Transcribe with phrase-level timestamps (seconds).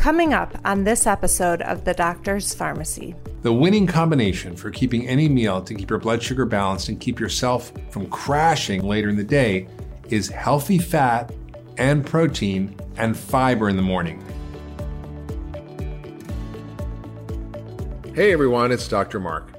[0.00, 3.14] Coming up on this episode of The Doctor's Pharmacy.
[3.42, 7.20] The winning combination for keeping any meal to keep your blood sugar balanced and keep
[7.20, 9.68] yourself from crashing later in the day
[10.08, 11.30] is healthy fat
[11.76, 14.24] and protein and fiber in the morning.
[18.14, 19.20] Hey everyone, it's Dr.
[19.20, 19.52] Mark.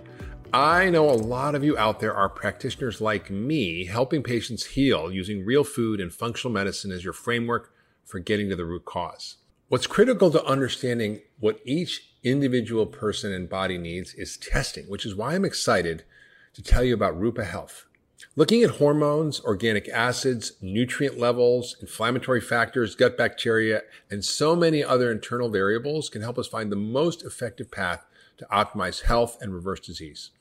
[0.52, 5.12] I know a lot of you out there are practitioners like me helping patients heal
[5.12, 7.72] using real food and functional medicine as your framework
[8.04, 9.38] for getting to the root cause.
[9.72, 15.16] What's critical to understanding what each individual person and body needs is testing, which is
[15.16, 16.04] why I'm excited
[16.56, 17.86] to tell you about Rupa Health.
[18.36, 25.10] Looking at hormones, organic acids, nutrient levels, inflammatory factors, gut bacteria, and so many other
[25.10, 28.06] internal variables can help us find the most effective path
[28.40, 30.32] to optimize health and reverse disease.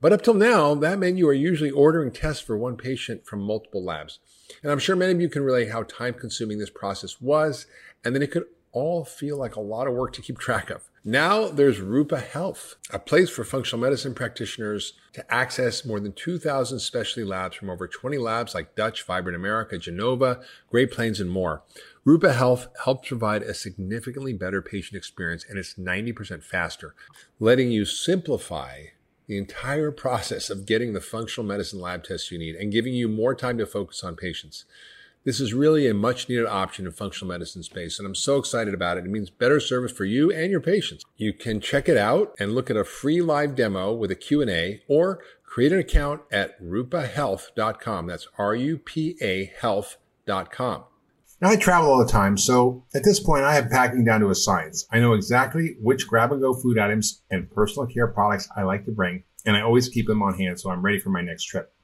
[0.00, 3.42] But up till now, that meant you are usually ordering tests for one patient from
[3.42, 4.20] multiple labs.
[4.62, 7.66] And I'm sure many of you can relate how time consuming this process was,
[8.02, 10.88] and then it could all feel like a lot of work to keep track of.
[11.04, 16.78] Now there's Rupa Health, a place for functional medicine practitioners to access more than 2,000
[16.78, 21.62] specialty labs from over 20 labs like Dutch, Vibrant America, Genova, Great Plains, and more.
[22.04, 26.94] Rupa Health helps provide a significantly better patient experience and it's 90% faster,
[27.38, 28.84] letting you simplify
[29.26, 33.08] the entire process of getting the functional medicine lab tests you need and giving you
[33.08, 34.64] more time to focus on patients.
[35.22, 38.72] This is really a much needed option in functional medicine space, and I'm so excited
[38.72, 39.04] about it.
[39.04, 41.04] It means better service for you and your patients.
[41.18, 44.82] You can check it out and look at a free live demo with a Q&A
[44.88, 48.06] or create an account at rupahealth.com.
[48.06, 50.84] That's R-U-P-A health.com.
[51.42, 54.30] Now I travel all the time, so at this point I have packing down to
[54.30, 54.86] a science.
[54.90, 58.86] I know exactly which grab and go food items and personal care products I like
[58.86, 61.44] to bring, and I always keep them on hand so I'm ready for my next
[61.44, 61.74] trip.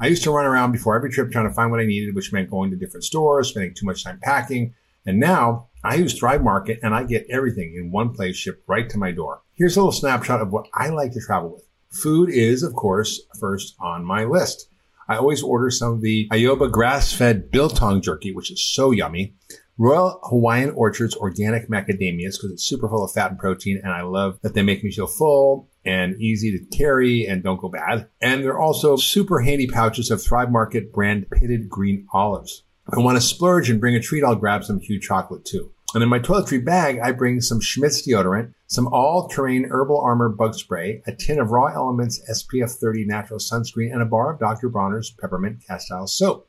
[0.00, 2.32] I used to run around before every trip trying to find what I needed, which
[2.32, 4.74] meant going to different stores, spending too much time packing.
[5.04, 8.88] And now I use Thrive Market and I get everything in one place shipped right
[8.90, 9.42] to my door.
[9.54, 11.64] Here's a little snapshot of what I like to travel with.
[11.90, 14.68] Food is, of course, first on my list.
[15.08, 19.34] I always order some of the Ayoba grass-fed biltong jerky, which is so yummy.
[19.78, 24.02] Royal Hawaiian Orchards organic macadamias because it's super full of fat and protein, and I
[24.02, 28.08] love that they make me feel full and easy to carry and don't go bad.
[28.20, 32.64] And they're also super handy pouches of Thrive Market brand pitted green olives.
[32.90, 35.72] I want to splurge and bring a treat, I'll grab some Hu chocolate too.
[35.94, 40.54] And in my toiletry bag, I bring some Schmidt's deodorant, some all-terrain herbal armor bug
[40.54, 44.68] spray, a tin of raw elements SPF 30 natural sunscreen, and a bar of Dr.
[44.68, 46.46] Bronner's peppermint castile soap.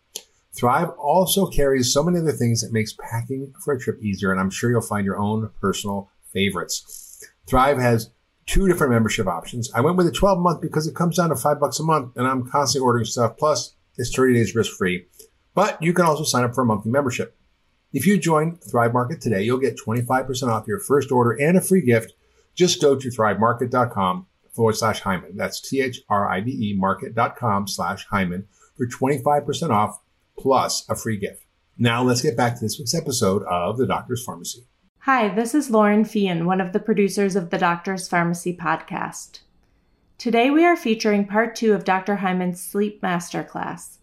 [0.54, 4.42] Thrive also carries so many other things that makes packing for a trip easier, and
[4.42, 7.24] I'm sure you'll find your own personal favorites.
[7.48, 8.10] Thrive has
[8.50, 9.72] two different membership options.
[9.74, 12.18] I went with a 12 month because it comes down to five bucks a month,
[12.18, 13.38] and I'm constantly ordering stuff.
[13.38, 15.06] Plus, it's 30 days risk free.
[15.54, 17.38] But you can also sign up for a monthly membership.
[17.94, 21.62] If you join Thrive Market today, you'll get 25% off your first order and a
[21.62, 22.14] free gift.
[22.56, 25.38] Just go to thrivemarket.com forward slash Hyman.
[25.38, 30.00] That's T H R I V E market.com slash Hyman for 25% off
[30.38, 31.44] plus a free gift.
[31.78, 34.66] Now let's get back to this week's episode of The Doctor's Pharmacy.
[35.12, 39.40] Hi, this is Lauren Fian, one of the producers of the Doctor's Pharmacy podcast.
[40.20, 42.18] Today we are featuring part two of Dr.
[42.18, 43.98] Hyman's Sleep Masterclass.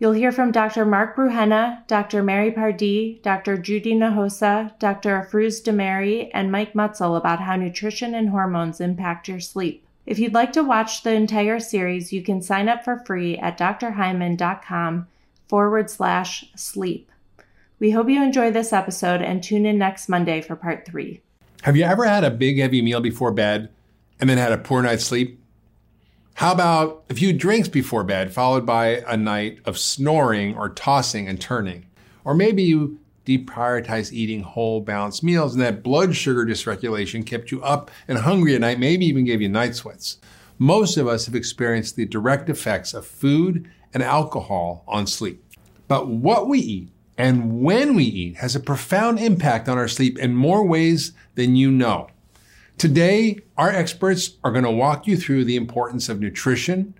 [0.00, 0.84] You'll hear from Dr.
[0.84, 2.24] Mark Burhenne, Dr.
[2.24, 3.56] Mary Pardee, Dr.
[3.56, 5.10] Judy Hinojosa, Dr.
[5.10, 9.86] Afrouz Demeri, and Mike Mutzel about how nutrition and hormones impact your sleep.
[10.06, 13.56] If you'd like to watch the entire series, you can sign up for free at
[13.56, 15.06] drhyman.com
[15.46, 17.11] forward slash sleep.
[17.82, 21.20] We hope you enjoy this episode and tune in next Monday for part three.
[21.62, 23.70] Have you ever had a big heavy meal before bed
[24.20, 25.42] and then had a poor night's sleep?
[26.34, 31.26] How about a few drinks before bed, followed by a night of snoring or tossing
[31.26, 31.86] and turning?
[32.22, 37.60] Or maybe you deprioritize eating whole, balanced meals and that blood sugar dysregulation kept you
[37.64, 40.18] up and hungry at night, maybe even gave you night sweats.
[40.56, 45.44] Most of us have experienced the direct effects of food and alcohol on sleep.
[45.88, 50.18] But what we eat and when we eat has a profound impact on our sleep
[50.18, 52.08] in more ways than you know.
[52.78, 56.94] Today, our experts are going to walk you through the importance of nutrition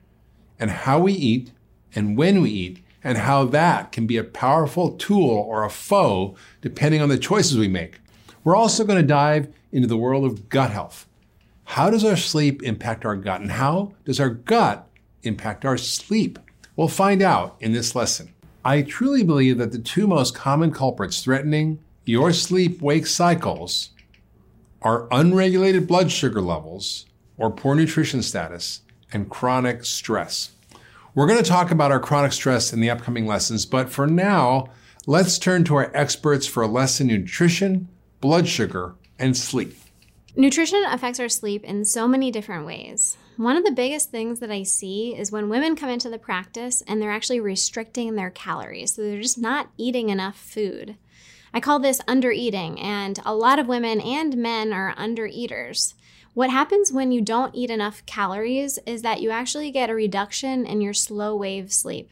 [0.61, 1.51] and how we eat
[1.93, 6.37] and when we eat and how that can be a powerful tool or a foe
[6.61, 7.99] depending on the choices we make.
[8.45, 11.09] We're also going to dive into the world of gut health.
[11.65, 14.87] How does our sleep impact our gut and how does our gut
[15.25, 16.39] impact our sleep?
[16.77, 18.32] We'll find out in this lesson.
[18.65, 23.91] I truly believe that the two most common culprits threatening your sleep wake cycles
[24.81, 27.07] are unregulated blood sugar levels
[27.37, 28.83] or poor nutrition status
[29.13, 30.53] and chronic stress.
[31.15, 34.69] We're going to talk about our chronic stress in the upcoming lessons, but for now,
[35.07, 37.89] let's turn to our experts for a lesson in nutrition,
[38.21, 39.77] blood sugar, and sleep.
[40.37, 43.19] Nutrition affects our sleep in so many different ways.
[43.37, 46.83] One of the biggest things that I see is when women come into the practice
[46.87, 48.95] and they're actually restricting their calories.
[48.95, 50.97] So they're just not eating enough food.
[51.55, 55.95] I call this undereating, and a lot of women and men are undereaters.
[56.35, 60.65] What happens when you don't eat enough calories is that you actually get a reduction
[60.65, 62.11] in your slow wave sleep.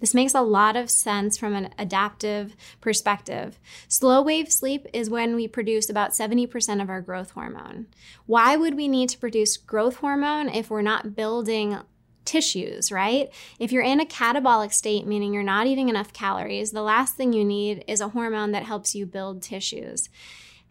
[0.00, 3.58] This makes a lot of sense from an adaptive perspective.
[3.88, 7.86] Slow wave sleep is when we produce about 70% of our growth hormone.
[8.26, 11.78] Why would we need to produce growth hormone if we're not building
[12.24, 13.32] tissues, right?
[13.58, 17.32] If you're in a catabolic state, meaning you're not eating enough calories, the last thing
[17.32, 20.10] you need is a hormone that helps you build tissues.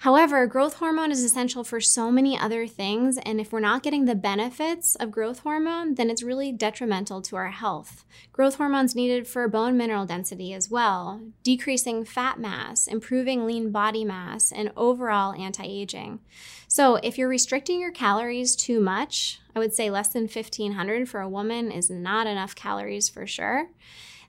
[0.02, 4.06] However, growth hormone is essential for so many other things, and if we're not getting
[4.06, 8.06] the benefits of growth hormone, then it's really detrimental to our health.
[8.32, 14.06] Growth hormone's needed for bone mineral density as well, decreasing fat mass, improving lean body
[14.06, 16.20] mass, and overall anti aging.
[16.68, 21.22] So, if you're restricting your calories too much, I would say less than 1500 for
[21.22, 23.70] a woman is not enough calories for sure,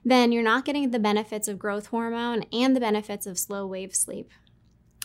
[0.03, 3.95] then you're not getting the benefits of growth hormone and the benefits of slow wave
[3.95, 4.31] sleep.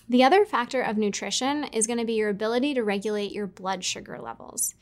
[0.07, 3.83] The other factor of nutrition is going to be your ability to regulate your blood
[3.85, 4.75] sugar levels.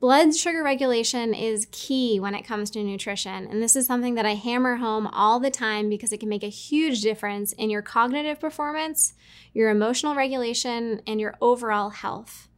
[0.00, 4.24] Blood sugar regulation is key when it comes to nutrition, and this is something that
[4.24, 7.82] I hammer home all the time because it can make a huge difference in your
[7.82, 9.12] cognitive performance,
[9.52, 12.49] your emotional regulation, and your overall health.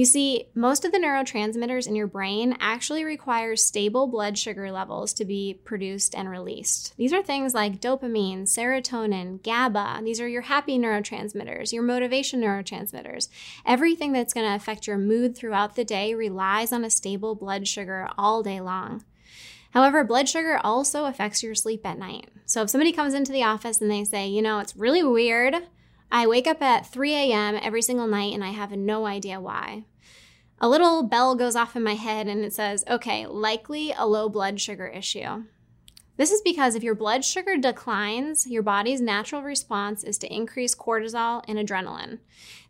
[0.00, 5.12] You see, most of the neurotransmitters in your brain actually require stable blood sugar levels
[5.12, 6.96] to be produced and released.
[6.96, 10.00] These are things like dopamine, serotonin, GABA.
[10.02, 13.28] These are your happy neurotransmitters, your motivation neurotransmitters.
[13.66, 17.68] Everything that's going to affect your mood throughout the day relies on a stable blood
[17.68, 19.04] sugar all day long.
[19.72, 22.30] However, blood sugar also affects your sleep at night.
[22.46, 25.56] So if somebody comes into the office and they say, you know, it's really weird
[26.12, 27.58] I wake up at 3 a.m.
[27.62, 29.84] every single night and I have no idea why.
[30.62, 34.28] A little bell goes off in my head and it says, okay, likely a low
[34.28, 35.44] blood sugar issue.
[36.20, 40.74] This is because if your blood sugar declines, your body's natural response is to increase
[40.74, 42.18] cortisol and adrenaline.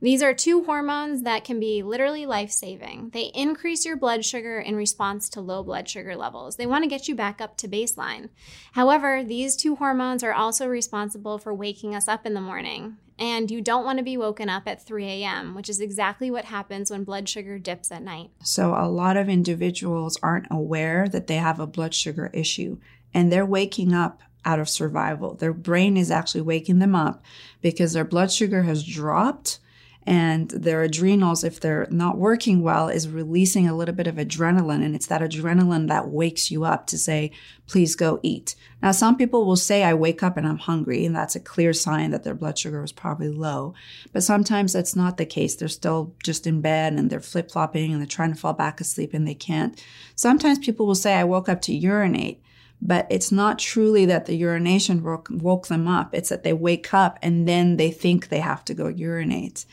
[0.01, 3.11] These are two hormones that can be literally life saving.
[3.13, 6.55] They increase your blood sugar in response to low blood sugar levels.
[6.55, 8.29] They want to get you back up to baseline.
[8.75, 12.99] However, these two hormones are also responsible for waking us up in the morning.
[13.19, 16.47] And you don't want to be woken up at 3 a.m., which is exactly what
[16.47, 18.31] happens when blood sugar dips at night.
[18.43, 22.79] So, a lot of individuals aren't aware that they have a blood sugar issue
[23.13, 25.35] and they're waking up out of survival.
[25.35, 27.23] Their brain is actually waking them up
[27.61, 29.59] because their blood sugar has dropped
[30.07, 34.83] and their adrenals, if they're not working well, is releasing a little bit of adrenaline.
[34.83, 37.33] And it's that adrenaline that wakes you up to say,
[37.67, 38.55] please go eat.
[38.83, 41.75] Now, some people will say, I wake up and I'm hungry, and that's a clear
[41.75, 43.75] sign that their blood sugar was probably low.
[44.11, 45.55] But sometimes that's not the case.
[45.55, 48.81] They're still just in bed and they're flip flopping and they're trying to fall back
[48.81, 49.81] asleep and they can't.
[50.17, 52.43] Sometimes people will say, I woke up to urinate
[52.83, 56.15] but it's not truly that the urination woke, woke them up.
[56.15, 59.67] It's that they wake up and then they think they have to go urinate.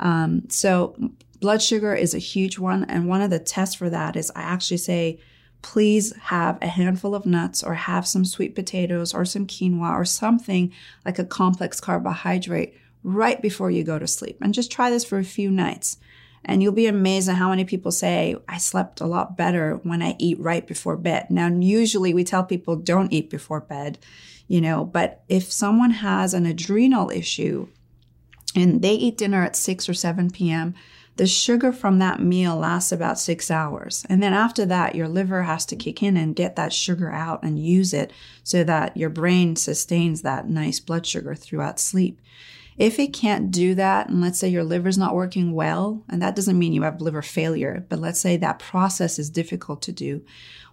[0.00, 0.96] Um, so
[1.40, 2.84] blood sugar is a huge one.
[2.84, 5.18] And one of the tests for that is I actually say,
[5.62, 10.04] please have a handful of nuts or have some sweet potatoes or some quinoa or
[10.04, 10.72] something
[11.04, 14.38] like a complex carbohydrate right before you go to sleep.
[14.40, 15.98] And just try this for a few nights.
[16.44, 20.02] And you'll be amazed at how many people say, I slept a lot better when
[20.02, 21.26] I eat right before bed.
[21.30, 23.98] Now, usually we tell people don't eat before bed,
[24.46, 27.68] you know, but if someone has an adrenal issue
[28.54, 30.74] and they eat dinner at 6 or 7 p.m.,
[31.16, 34.04] the sugar from that meal lasts about six hours.
[34.08, 37.42] And then after that, your liver has to kick in and get that sugar out
[37.42, 42.20] and use it so that your brain sustains that nice blood sugar throughout sleep.
[42.78, 46.36] If it can't do that, and let's say your liver's not working well, and that
[46.36, 50.22] doesn't mean you have liver failure, but let's say that process is difficult to do,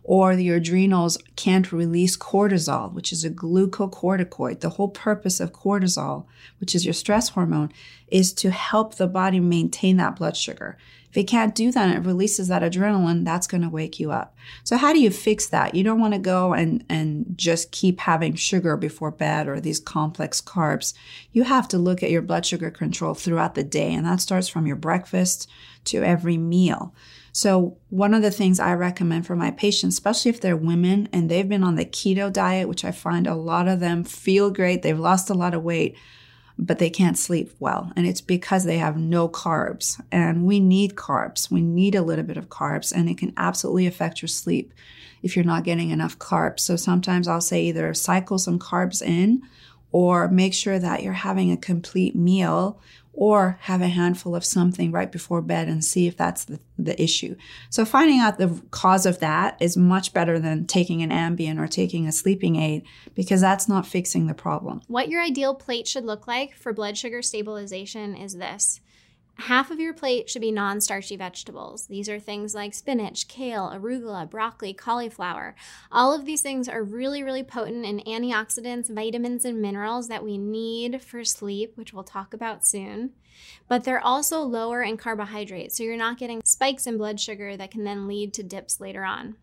[0.04, 4.60] or your adrenals can't release cortisol, which is a glucocorticoid.
[4.60, 6.26] The whole purpose of cortisol,
[6.60, 7.72] which is your stress hormone,
[8.10, 10.78] is to help the body maintain that blood sugar.
[11.14, 14.12] If it can't do that and it releases that adrenaline, that's going to wake you
[14.12, 14.36] up.
[14.64, 15.76] So how do you fix that?
[15.76, 19.80] You don't want to go and, and just keep having sugar before bed or these
[19.80, 20.96] complex carbs.
[21.32, 23.94] You have to look at your blood sugar control throughout the day.
[23.94, 25.48] And that starts from your breakfast
[25.84, 26.96] to every meal.
[27.32, 31.30] So one of the things I recommend for my patients, especially if they're women and
[31.30, 34.82] they've been on the keto diet, which I find a lot of them feel great.
[34.82, 35.96] They've lost a lot of weight
[36.58, 37.92] but they can't sleep well.
[37.96, 40.02] And it's because they have no carbs.
[40.12, 41.50] And we need carbs.
[41.52, 44.74] We need a little bit of carbs, and it can absolutely affect your sleep
[45.22, 46.60] if you're not getting enough carbs.
[46.62, 49.42] So sometimes I'll say either cycle some carbs in
[49.92, 52.80] or make sure that you're having a complete meal
[53.14, 57.00] or have a handful of something right before bed and see if that's the, the
[57.02, 57.36] issue.
[57.70, 61.68] So finding out the cause of that is much better than taking an Ambien or
[61.68, 64.82] taking a sleeping aid because that's not fixing the problem.
[64.88, 68.82] What your ideal plate should look like for blood sugar stabilization is this.
[69.40, 71.88] Half of your plate should be non starchy vegetables.
[71.88, 75.56] These are things like spinach, kale, arugula, broccoli, cauliflower.
[75.92, 80.38] All of these things are really, really potent in antioxidants, vitamins, and minerals that we
[80.38, 83.12] need for sleep, which we'll talk about soon.
[83.68, 87.72] But they're also lower in carbohydrates, so you're not getting spikes in blood sugar that
[87.72, 89.36] can then lead to dips later on.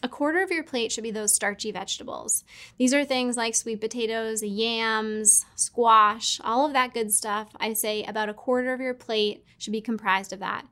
[0.00, 2.44] A quarter of your plate should be those starchy vegetables.
[2.78, 7.48] These are things like sweet potatoes, yams, squash, all of that good stuff.
[7.58, 10.66] I say about a quarter of your plate should be comprised of that.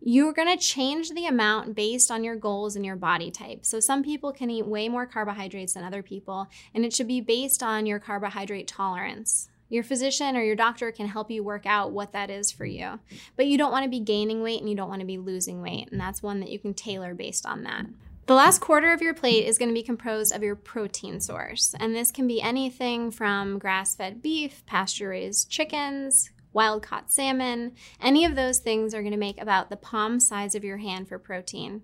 [0.00, 3.64] You're going to change the amount based on your goals and your body type.
[3.64, 7.22] So, some people can eat way more carbohydrates than other people, and it should be
[7.22, 9.48] based on your carbohydrate tolerance.
[9.70, 13.00] Your physician or your doctor can help you work out what that is for you.
[13.36, 15.62] But you don't want to be gaining weight and you don't want to be losing
[15.62, 17.86] weight, and that's one that you can tailor based on that.
[18.26, 21.74] The last quarter of your plate is going to be composed of your protein source,
[21.78, 27.72] and this can be anything from grass fed beef, pasture raised chickens, wild caught salmon.
[28.00, 31.06] Any of those things are going to make about the palm size of your hand
[31.06, 31.82] for protein.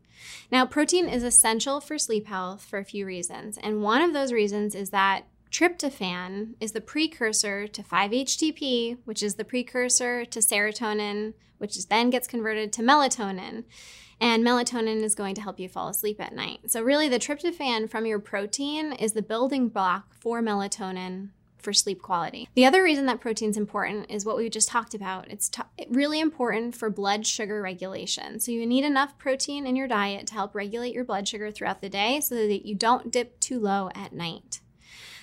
[0.51, 4.33] Now, protein is essential for sleep health for a few reasons, and one of those
[4.33, 11.35] reasons is that tryptophan is the precursor to 5-HTP, which is the precursor to serotonin,
[11.59, 13.65] which then gets converted to melatonin
[14.21, 16.71] and melatonin is going to help you fall asleep at night.
[16.71, 21.31] So, really, the tryptophan from your protein is the building block for melatonin
[21.63, 22.49] for sleep quality.
[22.55, 25.31] The other reason that protein is important is what we just talked about.
[25.31, 28.41] It's t- really important for blood sugar regulation.
[28.41, 31.81] So you need enough protein in your diet to help regulate your blood sugar throughout
[31.81, 34.61] the day so that you don't dip too low at night.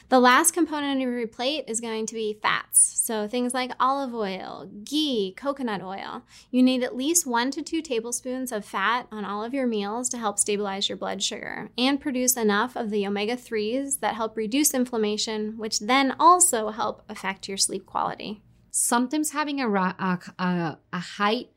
[0.09, 2.79] The last component of your plate is going to be fats.
[2.79, 6.23] So things like olive oil, ghee, coconut oil.
[6.49, 10.07] You need at least one to two tablespoons of fat on all of your meals
[10.09, 14.37] to help stabilize your blood sugar and produce enough of the omega 3s that help
[14.37, 18.41] reduce inflammation, which then also help affect your sleep quality.
[18.71, 21.47] Sometimes having a, a, a, a high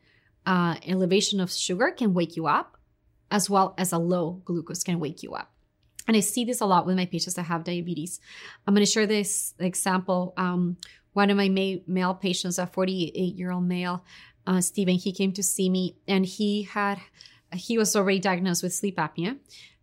[0.45, 2.75] uh, elevation of sugar can wake you up,
[3.29, 5.50] as well as a low glucose can wake you up.
[6.11, 8.19] And I see this a lot with my patients that have diabetes.
[8.67, 10.33] I'm going to share this example.
[10.35, 10.75] Um,
[11.13, 14.03] one of my ma- male patients, a 48 year old male,
[14.45, 16.99] uh, Stephen, he came to see me and he had,
[17.53, 19.37] he was already diagnosed with sleep apnea,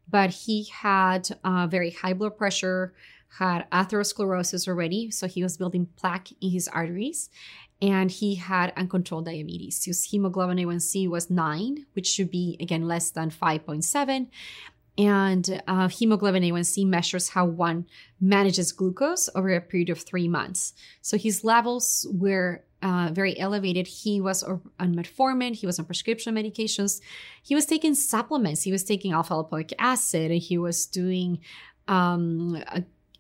[0.07, 2.93] but he had uh, very high blood pressure,
[3.39, 5.11] had atherosclerosis already.
[5.11, 7.31] So he was building plaque in his arteries
[7.81, 9.83] and he had uncontrolled diabetes.
[9.83, 14.27] His hemoglobin A1C was nine, which should be again less than 5.7
[14.99, 17.87] and uh, hemoglobin A1C measures how one
[18.21, 20.75] manages glucose over a period of three months.
[21.03, 23.87] So his levels were uh, very elevated.
[23.87, 27.01] He was on metformin, he was on prescription medications,
[27.43, 31.39] he was taking supplements, he was taking alpha lipoic acid, and he was doing
[31.87, 32.63] um,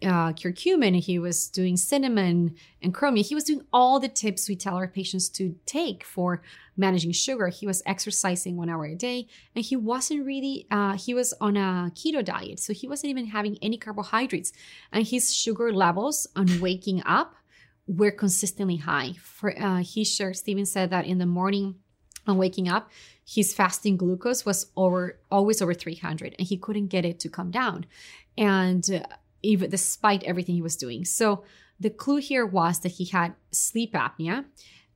[0.03, 3.25] uh, curcumin, he was doing cinnamon and chromium.
[3.25, 6.41] He was doing all the tips we tell our patients to take for
[6.77, 7.49] managing sugar.
[7.49, 9.27] He was exercising one hour a day,
[9.57, 10.67] and he wasn't really.
[10.71, 14.53] Uh, he was on a keto diet, so he wasn't even having any carbohydrates,
[14.93, 17.35] and his sugar levels on waking up
[17.89, 19.15] were consistently high.
[19.21, 21.77] For uh, he shared, Stephen said that in the morning
[22.27, 22.91] on waking up,
[23.27, 27.51] his fasting glucose was over always over 300, and he couldn't get it to come
[27.51, 27.85] down,
[28.37, 29.05] and
[29.43, 31.05] even despite everything he was doing.
[31.05, 31.45] So
[31.81, 34.45] the clue here was that he had sleep apnea.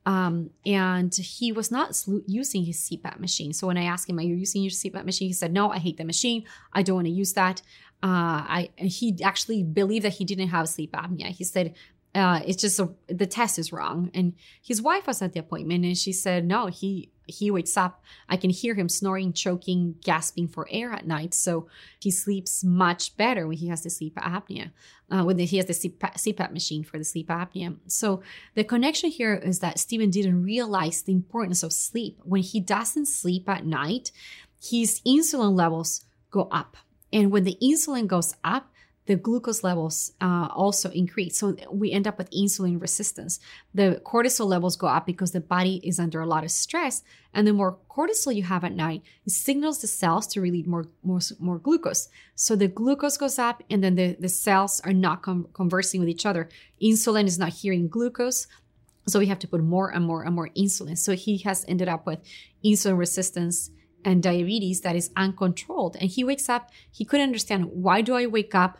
[0.04, 1.96] Um, and he was not
[2.26, 3.52] using his CPAP machine.
[3.52, 5.78] So when I asked him, "Are you using your CPAP machine?" He said, "No, I
[5.78, 6.44] hate the machine.
[6.72, 7.62] I don't want to use that."
[8.02, 11.28] Uh, I he actually believed that he didn't have sleep apnea.
[11.28, 11.74] He said,
[12.16, 15.84] uh, "It's just a, the test is wrong." And his wife was at the appointment,
[15.84, 20.48] and she said, "No, he he wakes up, I can hear him snoring, choking, gasping
[20.48, 21.34] for air at night.
[21.34, 21.68] So
[22.00, 24.70] he sleeps much better when he has the sleep apnea,
[25.10, 27.76] uh, when he has the CPAP machine for the sleep apnea.
[27.86, 28.22] So
[28.54, 32.18] the connection here is that Stephen didn't realize the importance of sleep.
[32.24, 34.12] When he doesn't sleep at night,
[34.60, 36.76] his insulin levels go up.
[37.12, 38.71] And when the insulin goes up,
[39.06, 41.36] the glucose levels uh, also increase.
[41.36, 43.40] So we end up with insulin resistance.
[43.74, 47.02] The cortisol levels go up because the body is under a lot of stress.
[47.34, 50.86] And the more cortisol you have at night, it signals the cells to release more,
[51.02, 52.08] more, more glucose.
[52.36, 56.08] So the glucose goes up and then the, the cells are not com- conversing with
[56.08, 56.48] each other.
[56.80, 58.46] Insulin is not hearing glucose.
[59.08, 60.96] So we have to put more and more and more insulin.
[60.96, 62.20] So he has ended up with
[62.64, 63.70] insulin resistance
[64.04, 65.96] and diabetes that is uncontrolled.
[66.00, 68.78] And he wakes up, he couldn't understand why do I wake up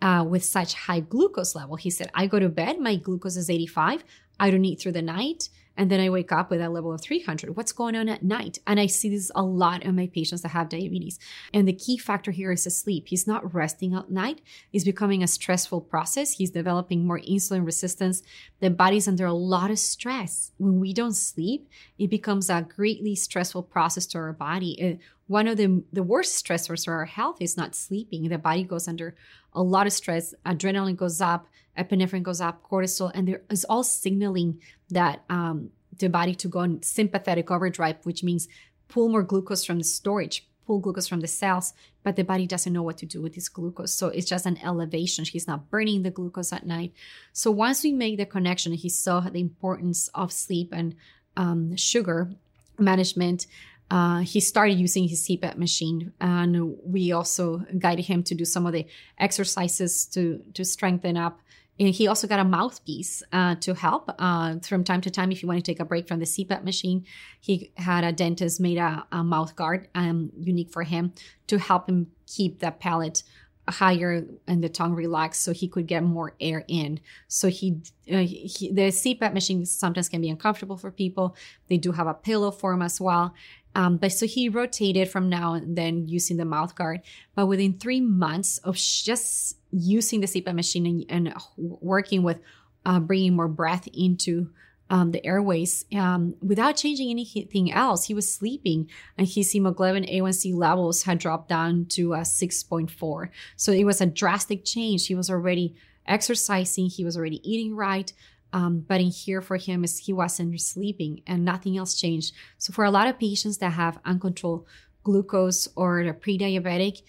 [0.00, 1.76] uh, with such high glucose level.
[1.76, 4.04] He said, I go to bed, my glucose is 85.
[4.40, 5.48] I don't eat through the night.
[5.76, 7.56] and then I wake up with a level of 300.
[7.56, 8.58] What's going on at night?
[8.66, 11.20] And I see this a lot in my patients that have diabetes.
[11.54, 13.06] And the key factor here is sleep.
[13.06, 14.40] He's not resting at night.
[14.72, 16.32] It's becoming a stressful process.
[16.32, 18.24] He's developing more insulin resistance.
[18.58, 20.50] The body's under a lot of stress.
[20.58, 24.72] When we don't sleep, it becomes a greatly stressful process to our body.
[24.82, 28.28] Uh, one of the, the worst stressors for our health is not sleeping.
[28.28, 29.14] The body goes under
[29.58, 30.34] a lot of stress.
[30.46, 34.60] Adrenaline goes up, epinephrine goes up, cortisol, and there is all signaling
[34.90, 38.48] that um, the body to go in sympathetic overdrive, which means
[38.86, 41.74] pull more glucose from the storage, pull glucose from the cells,
[42.04, 43.92] but the body doesn't know what to do with this glucose.
[43.92, 45.24] So it's just an elevation.
[45.24, 46.92] He's not burning the glucose at night.
[47.32, 50.94] So once we make the connection, he saw the importance of sleep and
[51.36, 52.30] um, sugar
[52.78, 53.46] management.
[53.90, 58.66] Uh, he started using his CPAP machine, and we also guided him to do some
[58.66, 58.86] of the
[59.18, 61.40] exercises to to strengthen up
[61.80, 65.42] and he also got a mouthpiece uh, to help uh, from time to time if
[65.42, 67.04] you want to take a break from the CPAP machine.
[67.40, 71.12] He had a dentist made a, a mouth guard um, unique for him
[71.46, 73.22] to help him keep that palate
[73.68, 77.00] higher and the tongue relaxed so he could get more air in.
[77.28, 81.36] So he, uh, he, the CPAP machine sometimes can be uncomfortable for people.
[81.68, 83.34] They do have a pillow form as well.
[83.78, 87.02] Um, but so he rotated from now and then using the mouth guard.
[87.36, 92.40] But within three months of just using the CPAP machine and, and working with
[92.84, 94.50] uh, bringing more breath into
[94.90, 98.06] um, the airways um, without changing anything else.
[98.06, 103.28] He was sleeping, and his hemoglobin A1C levels had dropped down to a 6.4.
[103.54, 105.06] So it was a drastic change.
[105.06, 108.12] He was already exercising, he was already eating right.
[108.52, 112.34] Um, but in here for him is he wasn't sleeping and nothing else changed.
[112.56, 114.66] So for a lot of patients that have uncontrolled
[115.02, 117.02] glucose or are pre-diabetic,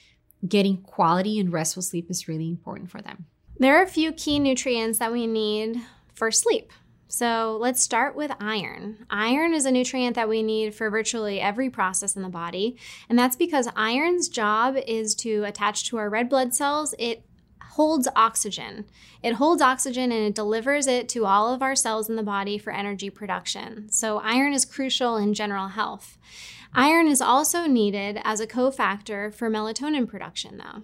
[0.48, 3.25] getting quality and restful sleep is really important for them.
[3.58, 5.81] There are a few key nutrients that we need
[6.13, 6.72] for sleep.
[7.12, 9.05] So let's start with iron.
[9.10, 12.77] Iron is a nutrient that we need for virtually every process in the body,
[13.10, 16.93] and that's because iron's job is to attach to our red blood cells.
[16.99, 17.25] It
[17.79, 18.83] holds oxygen.
[19.23, 22.57] It holds oxygen and it delivers it to all of our cells in the body
[22.57, 23.89] for energy production.
[23.89, 26.17] So, iron is crucial in general health.
[26.73, 30.83] Iron is also needed as a cofactor for melatonin production, though.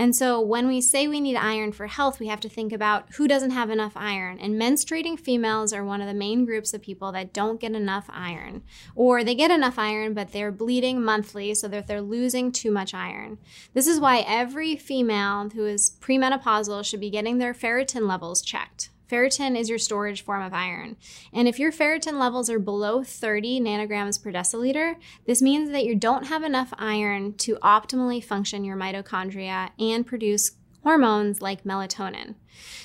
[0.00, 3.04] And so when we say we need iron for health, we have to think about
[3.16, 4.38] who doesn't have enough iron.
[4.38, 8.06] And menstruating females are one of the main groups of people that don't get enough
[8.08, 8.62] iron.
[8.94, 12.94] Or they get enough iron, but they're bleeding monthly, so that they're losing too much
[12.94, 13.36] iron.
[13.74, 18.88] This is why every female who is premenopausal should be getting their ferritin levels checked.
[19.10, 20.96] Ferritin is your storage form of iron.
[21.32, 24.96] And if your ferritin levels are below 30 nanograms per deciliter,
[25.26, 30.52] this means that you don't have enough iron to optimally function your mitochondria and produce
[30.84, 32.34] hormones like melatonin.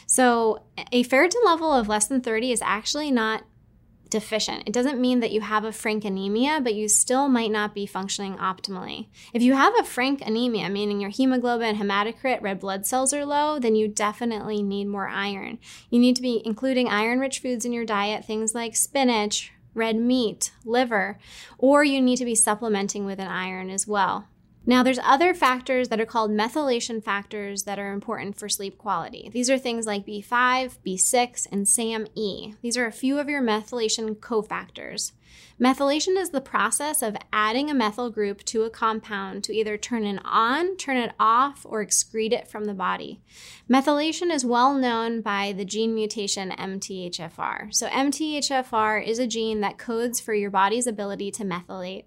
[0.07, 3.43] So, a ferritin level of less than 30 is actually not
[4.15, 4.63] deficient.
[4.65, 7.85] It doesn't mean that you have a frank anemia, but you still might not be
[7.85, 9.07] functioning optimally.
[9.33, 13.59] If you have a frank anemia, meaning your hemoglobin, hematocrit, red blood cells are low,
[13.59, 15.59] then you definitely need more iron.
[15.89, 19.97] You need to be including iron rich foods in your diet, things like spinach, red
[19.97, 21.19] meat, liver,
[21.57, 24.29] or you need to be supplementing with an iron as well.
[24.67, 29.29] Now, there's other factors that are called methylation factors that are important for sleep quality.
[29.31, 32.55] These are things like B5, B6, and SAMe.
[32.63, 35.11] These are a few of your methylation cofactors.
[35.61, 40.03] Methylation is the process of adding a methyl group to a compound to either turn
[40.03, 43.21] it on, turn it off, or excrete it from the body.
[43.69, 47.73] Methylation is well known by the gene mutation MTHFR.
[47.73, 52.05] So, MTHFR is a gene that codes for your body's ability to methylate.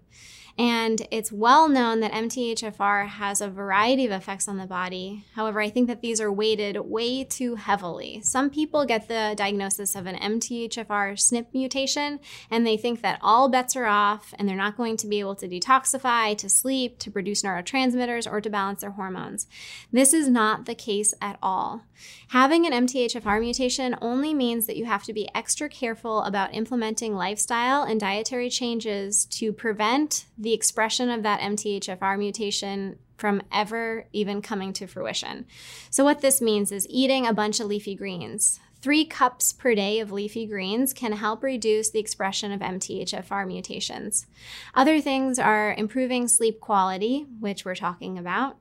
[0.59, 5.25] And it's well known that MTHFR has a variety of effects on the body.
[5.37, 8.21] However, I think that these are weighted way too heavily.
[8.25, 12.18] Some people get the diagnosis of an MTHFR SNP mutation
[12.51, 15.37] and they think that all bets are off and they're not going to be able
[15.37, 19.47] to detoxify, to sleep, to produce neurotransmitters, or to balance their hormones.
[19.92, 21.83] This is not the case at all.
[22.29, 27.14] Having an MTHFR mutation only means that you have to be extra careful about implementing
[27.14, 34.40] lifestyle and dietary changes to prevent the expression of that MTHFR mutation from ever even
[34.40, 35.46] coming to fruition.
[35.90, 38.61] So, what this means is eating a bunch of leafy greens.
[38.80, 44.26] Three cups per day of leafy greens can help reduce the expression of MTHFR mutations.
[44.72, 48.56] Other things are improving sleep quality, which we're talking about.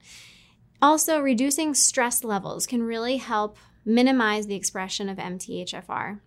[0.81, 6.19] Also, reducing stress levels can really help minimize the expression of MTHFR.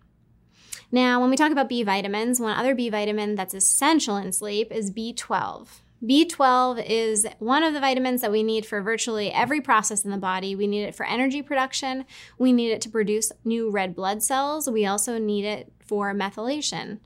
[0.91, 4.71] Now, when we talk about B vitamins, one other B vitamin that's essential in sleep
[4.71, 5.67] is B12.
[6.03, 10.17] B12 is one of the vitamins that we need for virtually every process in the
[10.17, 10.55] body.
[10.55, 12.05] We need it for energy production,
[12.37, 16.99] we need it to produce new red blood cells, we also need it for methylation.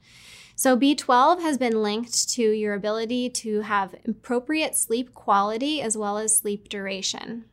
[0.56, 6.18] So, B12 has been linked to your ability to have appropriate sleep quality as well
[6.18, 7.44] as sleep duration.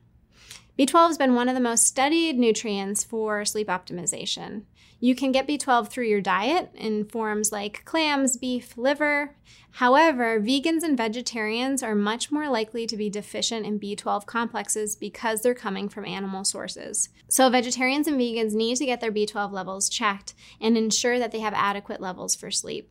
[0.79, 4.63] B12 has been one of the most studied nutrients for sleep optimization.
[5.05, 9.35] You can get B12 through your diet in forms like clams, beef, liver.
[9.73, 15.43] However, vegans and vegetarians are much more likely to be deficient in B12 complexes because
[15.43, 17.09] they're coming from animal sources.
[17.27, 21.41] So, vegetarians and vegans need to get their B12 levels checked and ensure that they
[21.41, 22.89] have adequate levels for sleep.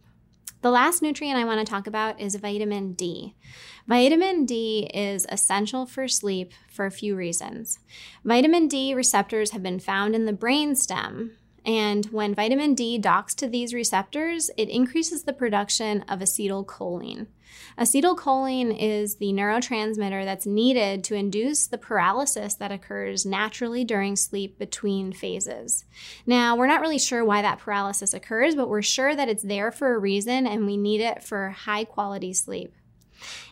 [0.62, 3.36] The last nutrient I want to talk about is vitamin D.
[3.88, 7.80] Vitamin D is essential for sleep for a few reasons.
[8.26, 11.32] Vitamin D receptors have been found in the brainstem,
[11.66, 17.28] and when vitamin D docks to these receptors, it increases the production of acetylcholine.
[17.78, 24.58] Acetylcholine is the neurotransmitter that's needed to induce the paralysis that occurs naturally during sleep
[24.58, 25.86] between phases.
[26.26, 29.72] Now, we're not really sure why that paralysis occurs, but we're sure that it's there
[29.72, 32.74] for a reason and we need it for high quality sleep.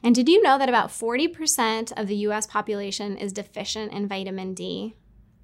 [0.01, 4.53] And did you know that about 40% of the US population is deficient in vitamin
[4.53, 4.95] D?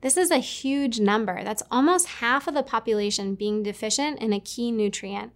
[0.05, 1.43] This is a huge number.
[1.43, 5.31] That's almost half of the population being deficient in a key nutrient.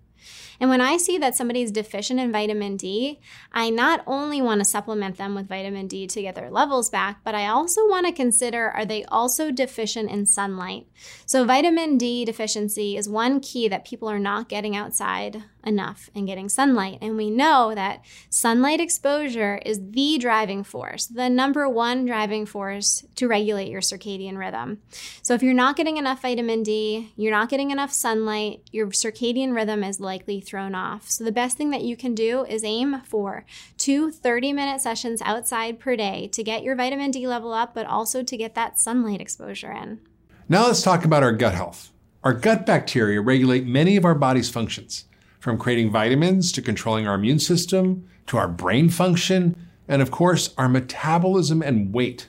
[0.59, 3.19] And when I see that somebody's deficient in vitamin D,
[3.53, 7.19] I not only want to supplement them with vitamin D to get their levels back,
[7.23, 10.87] but I also want to consider are they also deficient in sunlight?
[11.25, 16.27] So, vitamin D deficiency is one key that people are not getting outside enough and
[16.27, 16.97] getting sunlight.
[17.01, 23.03] And we know that sunlight exposure is the driving force, the number one driving force
[23.15, 24.79] to regulate your circadian rhythm.
[25.21, 29.55] So, if you're not getting enough vitamin D, you're not getting enough sunlight, your circadian
[29.55, 31.09] rhythm is likely thrown off.
[31.09, 33.45] So, the best thing that you can do is aim for
[33.77, 37.85] two 30 minute sessions outside per day to get your vitamin D level up, but
[37.85, 39.99] also to get that sunlight exposure in.
[40.47, 41.91] Now, let's talk about our gut health.
[42.23, 45.05] Our gut bacteria regulate many of our body's functions,
[45.39, 49.55] from creating vitamins to controlling our immune system to our brain function,
[49.87, 52.27] and of course, our metabolism and weight.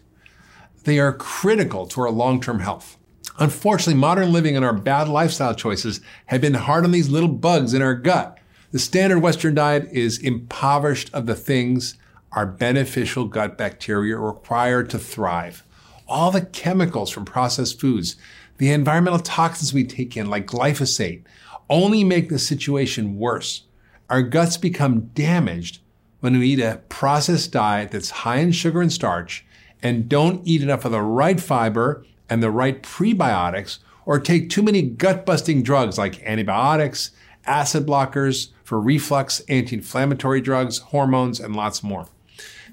[0.84, 2.96] They are critical to our long term health.
[3.40, 7.72] Unfortunately, modern living and our bad lifestyle choices have been hard on these little bugs
[7.72, 8.38] in our gut.
[8.70, 11.96] The standard Western diet is impoverished of the things
[12.32, 15.64] our beneficial gut bacteria require to thrive.
[16.06, 18.16] All the chemicals from processed foods,
[18.58, 21.24] the environmental toxins we take in, like glyphosate,
[21.70, 23.64] only make the situation worse.
[24.10, 25.80] Our guts become damaged
[26.20, 29.46] when we eat a processed diet that's high in sugar and starch
[29.82, 34.62] and don't eat enough of the right fiber and the right prebiotics or take too
[34.62, 37.10] many gut busting drugs like antibiotics,
[37.44, 42.06] acid blockers for reflux, anti inflammatory drugs, hormones, and lots more.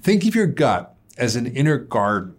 [0.02, 2.36] Think of your gut as an inner garden.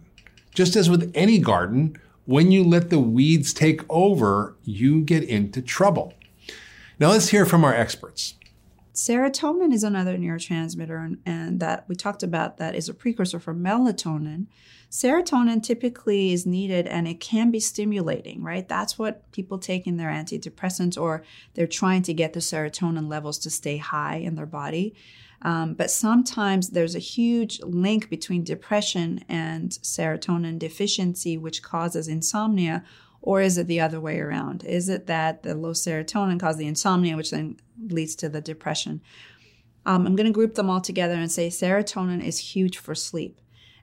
[0.55, 5.61] Just as with any garden, when you let the weeds take over, you get into
[5.61, 6.13] trouble.
[6.99, 8.35] Now let's hear from our experts.
[8.93, 13.53] Serotonin is another neurotransmitter, and, and, that we talked about that is a precursor for
[13.53, 14.47] melatonin.
[14.89, 18.67] Serotonin typically is needed and it can be stimulating, right?
[18.67, 21.23] That's what people take in their antidepressants or
[21.53, 24.95] they're trying to get the serotonin levels to stay high in their body.
[25.43, 32.83] Um, but sometimes there's a huge link between depression and serotonin deficiency, which causes insomnia
[33.21, 34.63] or is it the other way around?
[34.63, 39.01] Is it that the low serotonin causes the insomnia, which then leads to the depression?
[39.85, 43.41] Um, I'm going to group them all together and say serotonin is huge for sleep.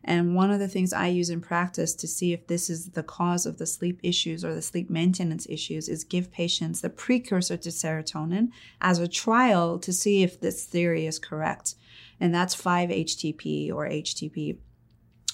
[0.08, 3.02] And one of the things I use in practice to see if this is the
[3.02, 7.56] cause of the sleep issues or the sleep maintenance issues is give patients the precursor
[7.56, 11.74] to serotonin as a trial to see if this theory is correct.
[12.20, 14.58] And that's 5-HTP or HTP.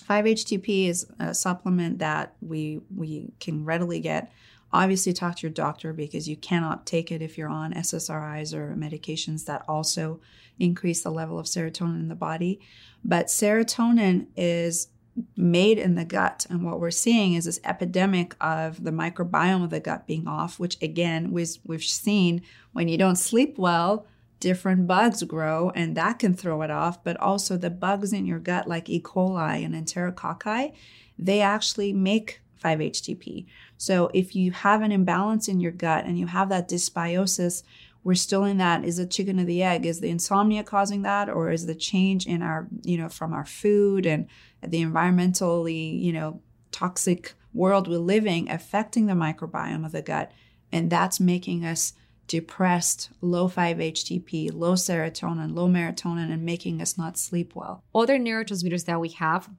[0.09, 4.33] 5-HTP is a supplement that we we can readily get.
[4.73, 8.75] Obviously, talk to your doctor because you cannot take it if you're on SSRIs or
[8.75, 10.19] medications that also
[10.63, 12.61] increase the level of serotonin in the body.
[13.05, 14.89] But serotonin is
[15.37, 16.47] made in the gut.
[16.49, 20.59] And what we're seeing is this epidemic of the microbiome of the gut being off,
[20.59, 24.07] which again, we've we've seen when you don't sleep well,
[24.41, 27.05] different bugs grow and that can throw it off.
[27.05, 29.01] But also the bugs in your gut, like E.
[29.01, 30.73] coli and enterococci,
[31.19, 33.47] they actually make 5-HTP.
[33.77, 37.65] So if you have an imbalance in your gut and you have that dysbiosis,
[38.05, 41.29] we're still in that is it chicken or the egg is the insomnia causing that
[41.29, 44.27] or is the change in our you know from our food and
[44.67, 50.33] the environmentally you know toxic world we're living affecting the microbiome of the gut
[50.73, 51.93] and that's making us
[52.29, 57.85] depressed, low 5-HTP, low serotonin, low melatonin, and making us not sleep well.
[57.95, 59.51] Other neurotransmitters that we have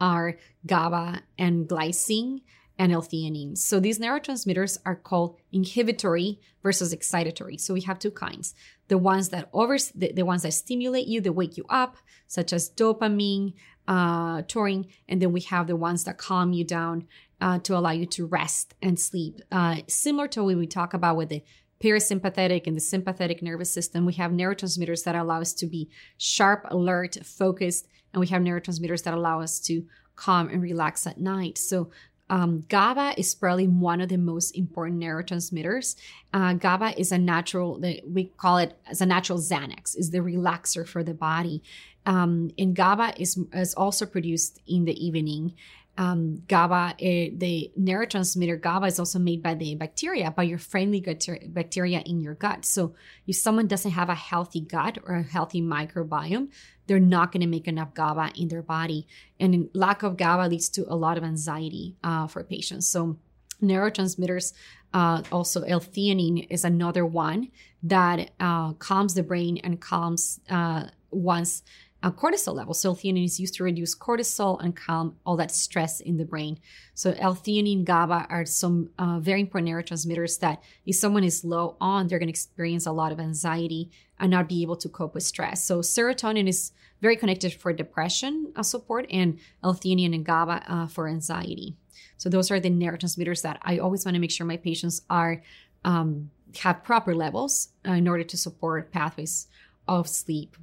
[0.00, 2.40] are GABA and glycine
[2.80, 3.58] and L-theanine.
[3.58, 7.60] So these neurotransmitters are called inhibitory versus excitatory.
[7.60, 8.54] So we have two kinds.
[8.90, 12.52] the ones that over the, the ones that stimulate you, that wake you up, such
[12.52, 13.54] as dopamine,
[13.86, 17.06] uh, taurine, and then we have the ones that calm you down
[17.40, 19.40] uh, to allow you to rest and sleep.
[19.50, 21.42] Uh, similar to what we talk about with the
[21.82, 25.88] parasympathetic and the sympathetic nervous system, we have neurotransmitters that allow us to be
[26.18, 31.20] sharp, alert, focused, and we have neurotransmitters that allow us to calm and relax at
[31.20, 31.56] night.
[31.56, 31.90] So
[32.30, 35.96] um, GABA is probably one of the most important neurotransmitters.
[36.32, 40.86] Uh, GABA is a natural, we call it as a natural Xanax, is the relaxer
[40.86, 41.60] for the body.
[42.06, 45.54] Um, and GABA is, is also produced in the evening
[46.00, 51.00] um, GABA, uh, the neurotransmitter GABA is also made by the bacteria, by your friendly
[51.48, 52.64] bacteria in your gut.
[52.64, 52.94] So
[53.26, 56.48] if someone doesn't have a healthy gut or a healthy microbiome,
[56.86, 59.06] they're not going to make enough GABA in their body.
[59.38, 62.88] And lack of GABA leads to a lot of anxiety uh, for patients.
[62.88, 63.18] So
[63.62, 64.54] neurotransmitters,
[64.94, 67.50] uh, also L-theanine is another one
[67.82, 71.62] that uh, calms the brain and calms uh, one's
[72.02, 72.80] uh, cortisol levels.
[72.80, 76.58] So L-theanine is used to reduce cortisol and calm all that stress in the brain.
[76.94, 82.06] So L-theanine, GABA are some uh, very important neurotransmitters that if someone is low on,
[82.06, 85.22] they're going to experience a lot of anxiety and not be able to cope with
[85.22, 85.64] stress.
[85.64, 91.08] So serotonin is very connected for depression uh, support and L-theanine and GABA uh, for
[91.08, 91.76] anxiety.
[92.16, 95.42] So those are the neurotransmitters that I always want to make sure my patients are
[95.84, 99.48] um, have proper levels uh, in order to support pathways
[99.88, 100.56] of sleep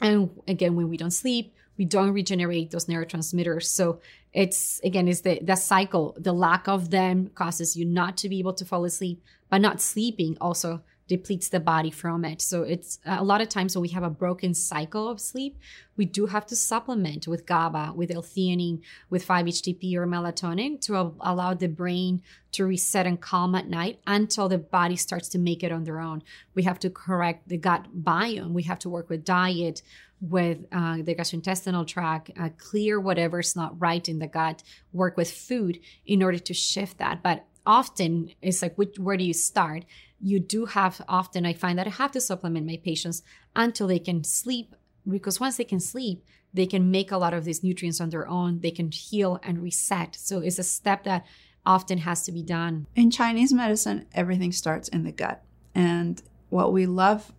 [0.00, 3.64] and again, when we don't sleep, we don't regenerate those neurotransmitters.
[3.64, 4.00] So
[4.32, 6.16] it's again, is the that cycle.
[6.18, 9.80] The lack of them causes you not to be able to fall asleep, but not
[9.80, 12.42] sleeping also depletes the body from it.
[12.42, 15.56] So it's a lot of times when we have a broken cycle of sleep,
[15.96, 21.54] we do have to supplement with GABA, with L-theanine, with 5-HTP or melatonin to allow
[21.54, 25.72] the brain to reset and calm at night until the body starts to make it
[25.72, 26.22] on their own.
[26.54, 28.52] We have to correct the gut biome.
[28.52, 29.82] We have to work with diet,
[30.20, 35.30] with uh, the gastrointestinal tract, uh, clear whatever's not right in the gut, work with
[35.30, 37.22] food in order to shift that.
[37.22, 39.84] But often it's like, which, where do you start?
[40.20, 43.22] You do have often i find that i have to supplement my patients
[43.54, 44.74] until they can sleep
[45.08, 46.24] because once they can sleep
[46.56, 48.60] they can make a lot of these nutrients on their own.
[48.60, 50.16] They can heal and reset.
[50.16, 51.26] So it's a step that
[51.66, 52.86] often has to be done.
[52.94, 55.42] In chinese medicine everything starts in the gut.
[55.74, 57.32] And what we love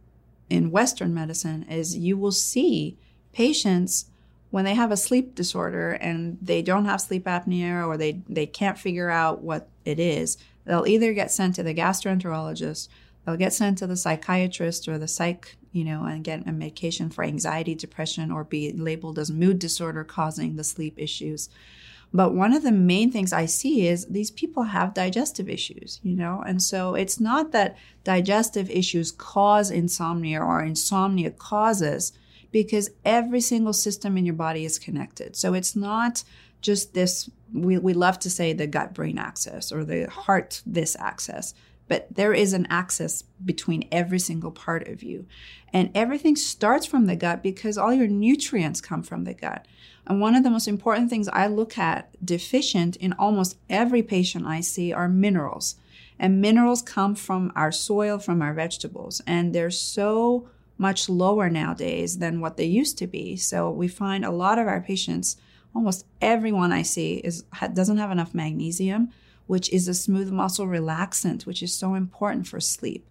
[0.50, 2.98] in western medicine is you will see
[3.34, 4.12] patients
[4.50, 8.46] when they have a sleep disorder and they don't have sleep apnea or they, they
[8.46, 12.90] can't figure out what it is They'll either get sent to the gastroenterologist,
[13.26, 17.10] they'll get sent to the psychiatrist or the psych, you know, and get a medication
[17.10, 21.50] for anxiety, depression, or be labeled as mood disorder causing the sleep issues.
[22.14, 26.16] But one of the main things I see is these people have digestive issues, you
[26.16, 32.14] know, and so it's not that digestive issues cause insomnia or insomnia causes
[32.52, 35.36] because every single system in your body is connected.
[35.36, 36.24] So it's not
[36.62, 40.96] just this we, we love to say the gut brain axis or the heart this
[41.00, 41.54] axis
[41.88, 45.26] but there is an axis between every single part of you.
[45.72, 49.68] And everything starts from the gut because all your nutrients come from the gut.
[50.06, 54.46] And one of the most important things i look at deficient in almost every patient
[54.46, 55.76] i see are minerals.
[56.20, 59.22] And minerals come from our soil from our vegetables.
[59.28, 63.36] And they're so much lower nowadays than what they used to be.
[63.36, 65.38] So we find a lot of our patients
[65.78, 69.10] almost everyone I see is doesn't have enough magnesium,
[69.46, 73.08] which is a smooth muscle relaxant, which is so important for sleep.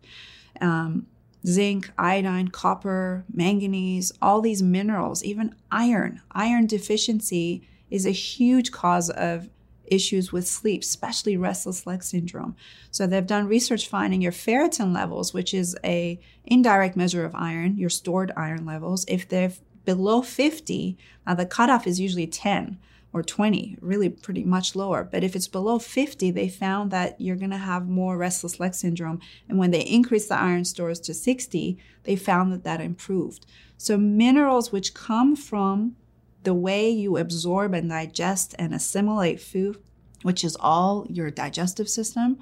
[0.61, 1.07] Um,
[1.47, 6.21] zinc, iodine, copper, manganese, all these minerals, even iron.
[6.33, 9.49] Iron deficiency is a huge cause of
[9.85, 12.57] issues with sleep, especially restless leg syndrome.
[12.91, 17.77] So they've done research finding your ferritin levels, which is a indirect measure of iron,
[17.77, 19.05] your stored iron levels.
[19.07, 22.79] If they've below 50, now the cutoff is usually 10
[23.15, 25.03] or 20, really pretty much lower.
[25.03, 28.75] But if it's below 50, they found that you're going to have more restless leg
[28.75, 29.21] syndrome.
[29.49, 33.47] And when they increased the iron stores to 60, they found that that improved.
[33.79, 35.97] So minerals which come from
[36.43, 39.79] the way you absorb and digest and assimilate food,
[40.23, 42.39] which is all your digestive system,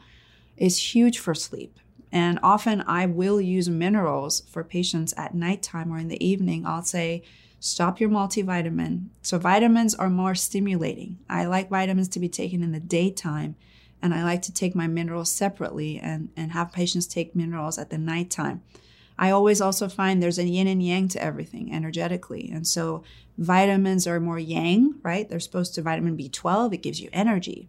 [0.57, 1.79] is huge for sleep.
[2.15, 6.65] And often I will use minerals for patients at nighttime or in the evening.
[6.65, 7.25] I'll say,
[7.59, 9.07] stop your multivitamin.
[9.21, 11.19] So, vitamins are more stimulating.
[11.29, 13.57] I like vitamins to be taken in the daytime,
[14.01, 17.91] and I like to take my minerals separately and, and have patients take minerals at
[17.91, 18.63] the nighttime.
[19.19, 22.49] I always also find there's a yin and yang to everything energetically.
[22.55, 23.03] And so,
[23.39, 25.29] vitamins are more yang, right?
[25.29, 27.67] They're supposed to, vitamin B12, it gives you energy.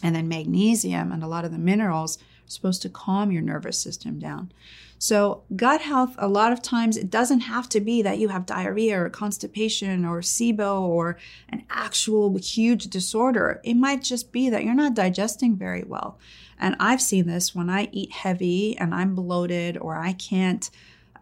[0.00, 2.18] And then magnesium and a lot of the minerals
[2.48, 4.52] supposed to calm your nervous system down.
[5.00, 8.46] So, gut health, a lot of times, it doesn't have to be that you have
[8.46, 13.60] diarrhea or constipation or SIBO or an actual huge disorder.
[13.62, 16.18] It might just be that you're not digesting very well.
[16.58, 20.68] And I've seen this when I eat heavy and I'm bloated or I can't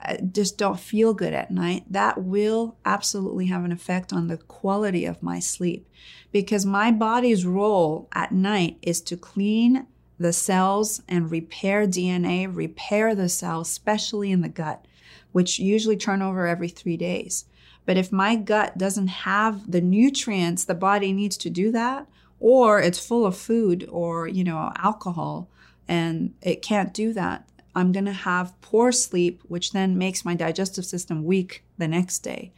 [0.01, 4.37] I just don't feel good at night, that will absolutely have an effect on the
[4.37, 5.89] quality of my sleep
[6.33, 9.87] because my body's role at night is to clean
[10.18, 14.85] the cells and repair DNA, repair the cells, especially in the gut,
[15.33, 17.44] which usually turn over every three days.
[17.85, 22.07] But if my gut doesn't have the nutrients the body needs to do that,
[22.40, 25.48] or it's full of food or, you know, alcohol,
[25.88, 30.35] and it can't do that, I'm going to have poor sleep, which then makes my
[30.35, 32.52] digestive system weak the next day.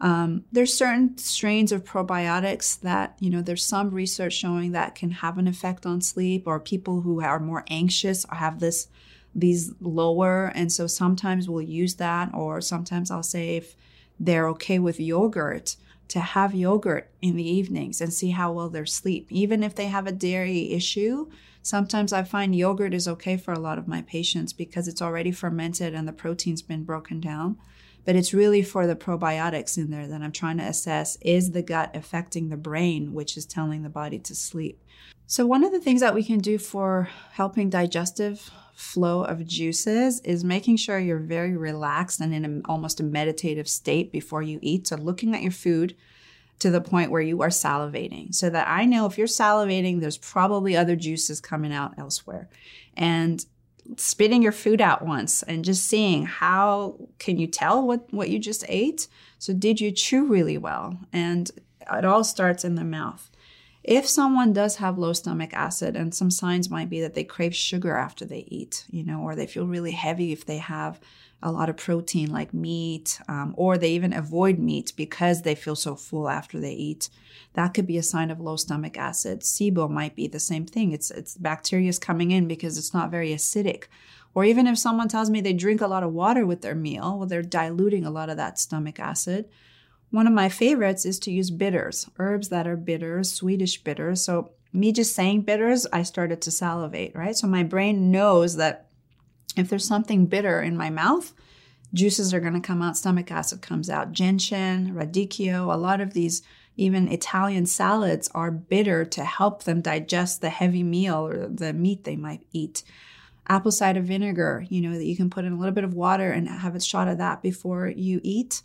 [0.00, 5.10] Um, there's certain strains of probiotics that, you know, there's some research showing that can
[5.10, 8.88] have an effect on sleep, or people who are more anxious or have this
[9.34, 13.76] these lower, and so sometimes we'll use that, or sometimes I'll say if
[14.18, 15.76] they're okay with yogurt,
[16.08, 19.26] to have yogurt in the evenings and see how well they sleep.
[19.30, 21.30] Even if they have a dairy issue,
[21.62, 25.30] sometimes I find yogurt is okay for a lot of my patients because it's already
[25.30, 27.58] fermented and the protein's been broken down.
[28.08, 31.60] But it's really for the probiotics in there that I'm trying to assess is the
[31.60, 34.82] gut affecting the brain, which is telling the body to sleep.
[35.26, 40.20] So, one of the things that we can do for helping digestive flow of juices
[40.20, 44.58] is making sure you're very relaxed and in a, almost a meditative state before you
[44.62, 44.86] eat.
[44.86, 45.94] So, looking at your food
[46.60, 50.16] to the point where you are salivating, so that I know if you're salivating, there's
[50.16, 52.48] probably other juices coming out elsewhere.
[52.96, 53.44] And
[53.96, 58.38] spitting your food out once and just seeing how can you tell what, what you
[58.38, 59.08] just ate?
[59.38, 60.98] So, did you chew really well?
[61.12, 61.50] And
[61.92, 63.30] it all starts in the mouth.
[63.84, 67.54] If someone does have low stomach acid, and some signs might be that they crave
[67.54, 71.00] sugar after they eat, you know, or they feel really heavy if they have
[71.42, 75.76] a lot of protein like meat, um, or they even avoid meat because they feel
[75.76, 77.08] so full after they eat.
[77.54, 79.40] That could be a sign of low stomach acid.
[79.40, 80.92] SIBO might be the same thing.
[80.92, 83.84] It's it's bacteria is coming in because it's not very acidic.
[84.34, 87.18] Or even if someone tells me they drink a lot of water with their meal,
[87.18, 89.48] well, they're diluting a lot of that stomach acid.
[90.10, 94.22] One of my favorites is to use bitters, herbs that are bitter, Swedish bitters.
[94.22, 97.36] So, me just saying bitters, I started to salivate, right?
[97.36, 98.87] So, my brain knows that
[99.58, 101.32] if there's something bitter in my mouth,
[101.92, 104.12] juices are going to come out, stomach acid comes out.
[104.12, 106.42] Gentian, radicchio, a lot of these,
[106.76, 112.04] even Italian salads, are bitter to help them digest the heavy meal or the meat
[112.04, 112.82] they might eat.
[113.48, 116.30] Apple cider vinegar, you know, that you can put in a little bit of water
[116.30, 118.62] and have a shot of that before you eat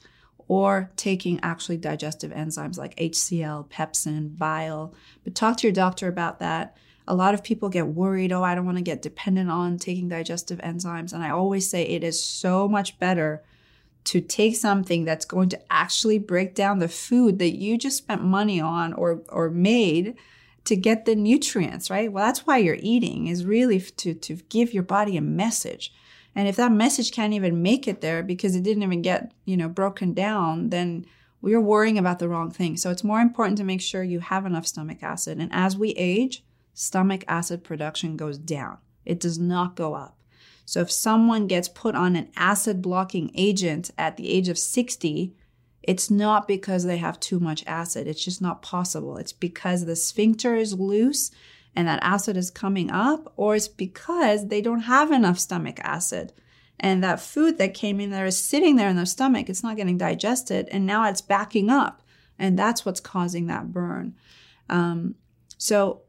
[0.49, 4.93] or taking actually digestive enzymes like HCl, pepsin, bile.
[5.23, 6.75] But talk to your doctor about that.
[7.07, 10.09] A lot of people get worried, oh, I don't want to get dependent on taking
[10.09, 11.13] digestive enzymes.
[11.13, 13.43] And I always say it is so much better
[14.05, 18.23] to take something that's going to actually break down the food that you just spent
[18.23, 20.15] money on or, or made
[20.65, 22.11] to get the nutrients, right?
[22.11, 25.93] Well, that's why you're eating is really to, to give your body a message.
[26.35, 29.55] And if that message can't even make it there because it didn't even get, you
[29.55, 31.05] know, broken down, then
[31.41, 32.77] we're worrying about the wrong thing.
[32.77, 35.39] So it's more important to make sure you have enough stomach acid.
[35.39, 38.77] And as we age, stomach acid production goes down.
[39.05, 40.17] It does not go up.
[40.65, 45.35] So if someone gets put on an acid blocking agent at the age of 60,
[45.81, 48.07] it's not because they have too much acid.
[48.07, 49.17] It's just not possible.
[49.17, 51.31] It's because the sphincter is loose
[51.75, 56.31] and that acid is coming up, or it's because they don't have enough stomach acid.
[56.79, 59.75] And that food that came in there is sitting there in their stomach, it's not
[59.75, 62.03] getting digested, and now it's backing up.
[62.37, 64.15] And that's what's causing that burn.
[64.69, 65.15] Um,
[65.57, 66.02] so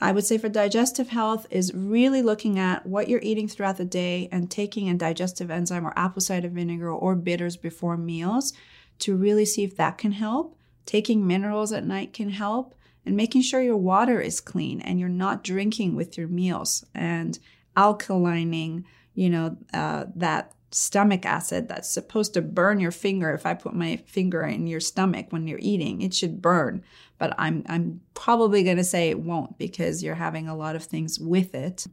[0.00, 3.84] I would say for digestive health is really looking at what you're eating throughout the
[3.84, 8.54] day and taking a digestive enzyme or apple cider vinegar or bitters before meals
[9.00, 10.56] to really see if that can help.
[10.86, 15.08] Taking minerals at night can help and making sure your water is clean and you're
[15.08, 17.38] not drinking with your meals and
[17.76, 18.84] alkalining,
[19.14, 23.74] you know, uh, that stomach acid that's supposed to burn your finger if i put
[23.74, 26.80] my finger in your stomach when you're eating it should burn
[27.20, 30.82] but i'm i'm probably going to say it won't because you're having a lot of
[30.82, 31.86] things with it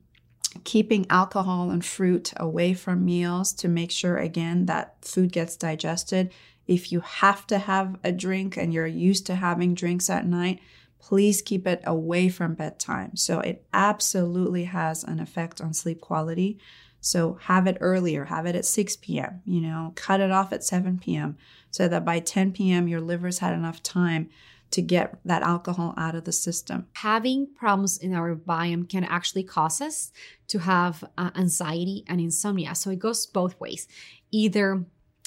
[0.63, 6.34] keeping alcohol and fruit away from meals to make sure again that food gets digested
[6.65, 10.59] if you have to have a drink and you're used to having drinks at night
[10.99, 13.15] please keep it away from bedtime.
[13.15, 16.59] So it absolutely has an effect on sleep quality.
[16.99, 20.63] So have it earlier, have it at 6 p.m., you know, cut it off at
[20.63, 21.38] 7 p.m.
[21.71, 22.88] so that by 10 p.m.
[22.88, 24.30] your liver's had enough time
[24.72, 26.88] to get that alcohol out of the system.
[26.93, 30.11] Having problems in our biome can actually cause us
[30.47, 32.76] to have uh, anxiety and insomnia.
[32.76, 33.88] So it goes both ways.
[34.32, 34.84] Either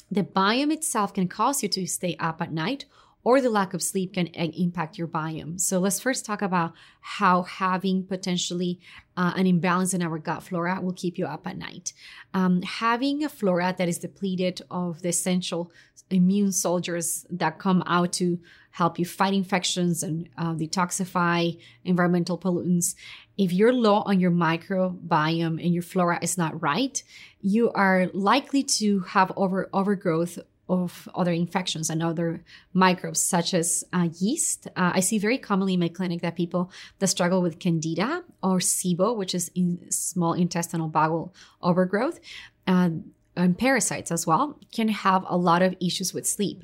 [0.09, 2.85] the biome itself can cause you to stay up at night,
[3.23, 5.59] or the lack of sleep can impact your biome.
[5.59, 8.79] So let's first talk about how having potentially
[9.15, 11.93] uh, an imbalance in our gut flora will keep you up at night.
[12.33, 15.71] Um, having a flora that is depleted of the essential
[16.09, 18.39] immune soldiers that come out to
[18.71, 22.95] help you fight infections and uh, detoxify environmental pollutants.
[23.37, 27.01] If you're low on your microbiome and your flora is not right,
[27.41, 30.39] you are likely to have over overgrowth
[30.71, 32.43] of other infections and other
[32.73, 34.67] microbes, such as uh, yeast.
[34.67, 38.59] Uh, I see very commonly in my clinic that people that struggle with candida or
[38.59, 42.19] SIBO, which is in small intestinal bowel overgrowth,
[42.67, 42.89] uh,
[43.35, 46.63] and parasites as well, can have a lot of issues with sleep.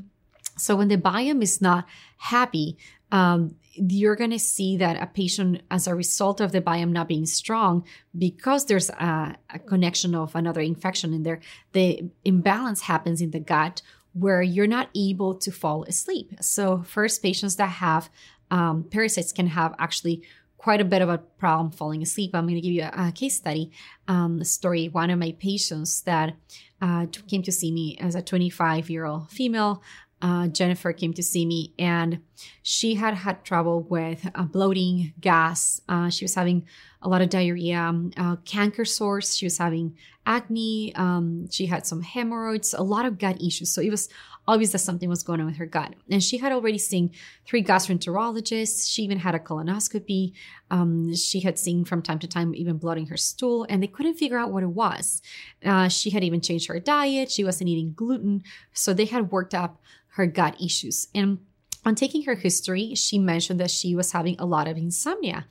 [0.57, 1.85] So when the biome is not
[2.17, 2.77] happy,
[3.11, 7.07] um, you're going to see that a patient, as a result of the biome not
[7.07, 7.85] being strong,
[8.17, 11.39] because there's a, a, connection of another infection in there,
[11.73, 13.81] the imbalance happens in the gut
[14.19, 16.33] where you're not able to fall asleep.
[16.41, 18.09] So, first, patients that have
[18.49, 20.23] um, parasites can have actually
[20.57, 22.31] quite a bit of a problem falling asleep.
[22.33, 23.71] I'm going to give you a, a case study
[24.07, 24.89] um, story.
[24.89, 26.35] One of my patients that
[26.81, 29.81] uh, came to see me as a 25 year old female.
[30.19, 32.21] Uh, Jennifer came to see me and
[32.63, 35.79] she had had trouble with uh, bloating, gas.
[35.87, 36.65] Uh, she was having
[37.01, 39.37] a lot of diarrhea, uh, canker sores.
[39.37, 39.95] She was having
[40.25, 40.93] acne.
[40.95, 43.71] Um, she had some hemorrhoids, a lot of gut issues.
[43.71, 44.09] So it was
[44.47, 45.93] obvious that something was going on with her gut.
[46.09, 47.11] And she had already seen
[47.45, 48.89] three gastroenterologists.
[48.89, 50.33] She even had a colonoscopy.
[50.71, 53.87] Um, she had seen from time to time even blood in her stool, and they
[53.87, 55.21] couldn't figure out what it was.
[55.65, 57.31] Uh, she had even changed her diet.
[57.31, 58.43] She wasn't eating gluten.
[58.73, 59.81] So they had worked up
[60.11, 61.09] her gut issues.
[61.13, 61.39] And
[61.85, 65.45] on taking her history, she mentioned that she was having a lot of insomnia.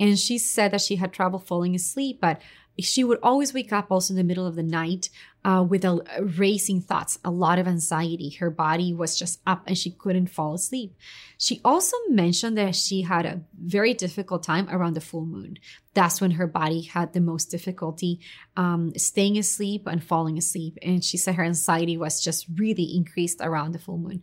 [0.00, 2.40] And she said that she had trouble falling asleep, but
[2.80, 5.10] she would always wake up also in the middle of the night
[5.44, 6.00] uh, with a,
[6.36, 8.30] racing thoughts, a lot of anxiety.
[8.30, 10.94] Her body was just up and she couldn't fall asleep.
[11.38, 15.58] She also mentioned that she had a very difficult time around the full moon.
[15.94, 18.20] That's when her body had the most difficulty
[18.56, 20.78] um, staying asleep and falling asleep.
[20.82, 24.20] And she said her anxiety was just really increased around the full moon.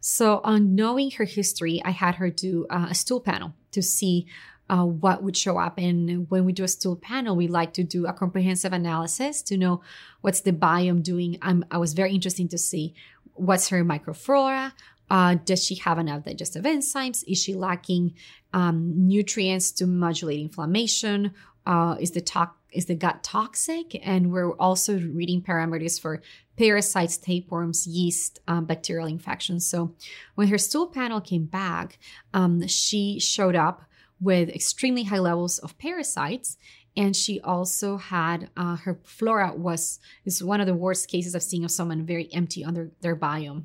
[0.00, 4.26] So, on knowing her history, I had her do uh, a stool panel to see
[4.68, 5.78] uh, what would show up.
[5.78, 9.56] And when we do a stool panel, we like to do a comprehensive analysis to
[9.56, 9.82] know
[10.20, 11.38] what's the biome doing.
[11.42, 12.94] I'm, I was very interested to see
[13.34, 14.72] what's her microflora.
[15.08, 17.22] Uh, does she have enough digestive enzymes?
[17.28, 18.14] Is she lacking
[18.52, 21.32] um, nutrients to modulate inflammation?
[21.64, 23.98] Uh, is the to- is the gut toxic?
[24.06, 26.22] And we're also reading parameters for
[26.58, 29.66] parasites, tapeworms, yeast, um, bacterial infections.
[29.66, 29.94] So
[30.34, 31.98] when her stool panel came back,
[32.34, 33.85] um, she showed up
[34.20, 36.56] with extremely high levels of parasites.
[36.96, 41.42] And she also had uh, her flora was is one of the worst cases i've
[41.42, 43.64] seen of someone very empty on their, their biome.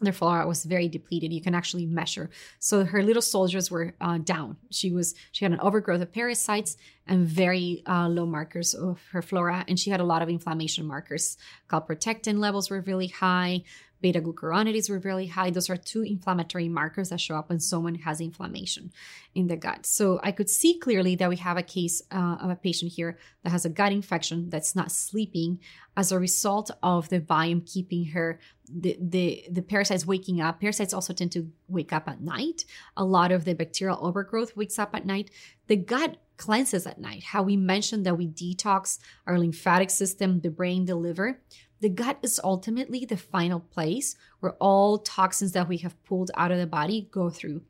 [0.00, 1.32] Their flora was very depleted.
[1.32, 2.28] You can actually measure.
[2.58, 4.56] So her little soldiers were uh, down.
[4.70, 6.76] She was she had an overgrowth of parasites
[7.06, 9.64] and very uh, low markers of her flora.
[9.68, 11.36] And she had a lot of inflammation markers.
[11.70, 13.62] Calprotectin levels were really high
[14.02, 15.50] beta glucuronidase were really high.
[15.50, 18.92] Those are two inflammatory markers that show up when someone has inflammation
[19.34, 19.86] in the gut.
[19.86, 23.16] So I could see clearly that we have a case uh, of a patient here
[23.42, 25.60] that has a gut infection that's not sleeping.
[25.96, 28.40] As a result of the biome keeping her
[28.74, 32.64] the, the the parasites waking up parasites also tend to wake up at night.
[32.96, 35.30] A lot of the bacterial overgrowth wakes up at night.
[35.66, 37.22] The gut cleanses at night.
[37.22, 41.40] How we mentioned that we detox our lymphatic system the brain the liver
[41.82, 46.52] the gut is ultimately the final place where all toxins that we have pulled out
[46.52, 47.60] of the body go through.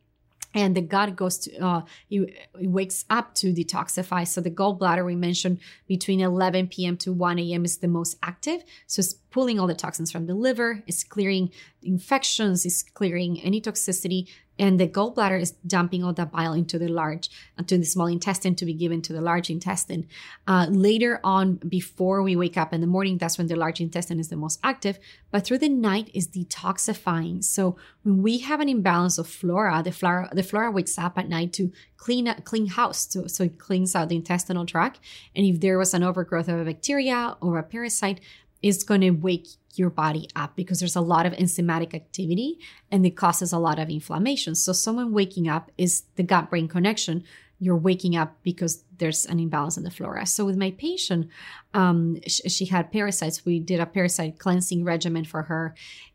[0.54, 2.20] And the gut goes to uh, it,
[2.60, 4.28] it, wakes up to detoxify.
[4.28, 8.62] So the gallbladder we mentioned between 11 p.m to 1 a.m is the most active.
[8.86, 9.00] So
[9.32, 11.50] pulling all the toxins from the liver it's clearing
[11.82, 14.28] infections it's clearing any toxicity
[14.58, 18.54] and the gallbladder is dumping all that bile into the large into the small intestine
[18.54, 20.06] to be given to the large intestine.
[20.46, 24.20] Uh, later on before we wake up in the morning that's when the large intestine
[24.20, 24.98] is the most active
[25.30, 27.42] but through the night is detoxifying.
[27.42, 31.28] So when we have an imbalance of flora the flora the flora wakes up at
[31.28, 35.00] night to clean up clean house to, so it cleans out the intestinal tract.
[35.34, 38.20] And if there was an overgrowth of a bacteria or a parasite
[38.62, 42.58] it's going to wake your body up because there's a lot of enzymatic activity
[42.90, 44.54] and it causes a lot of inflammation.
[44.54, 47.24] So, someone waking up is the gut brain connection.
[47.58, 50.26] You're waking up because there's an imbalance in the flora.
[50.26, 51.28] So with my patient,
[51.74, 53.44] um, sh- she had parasites.
[53.44, 55.74] We did a parasite cleansing regimen for her,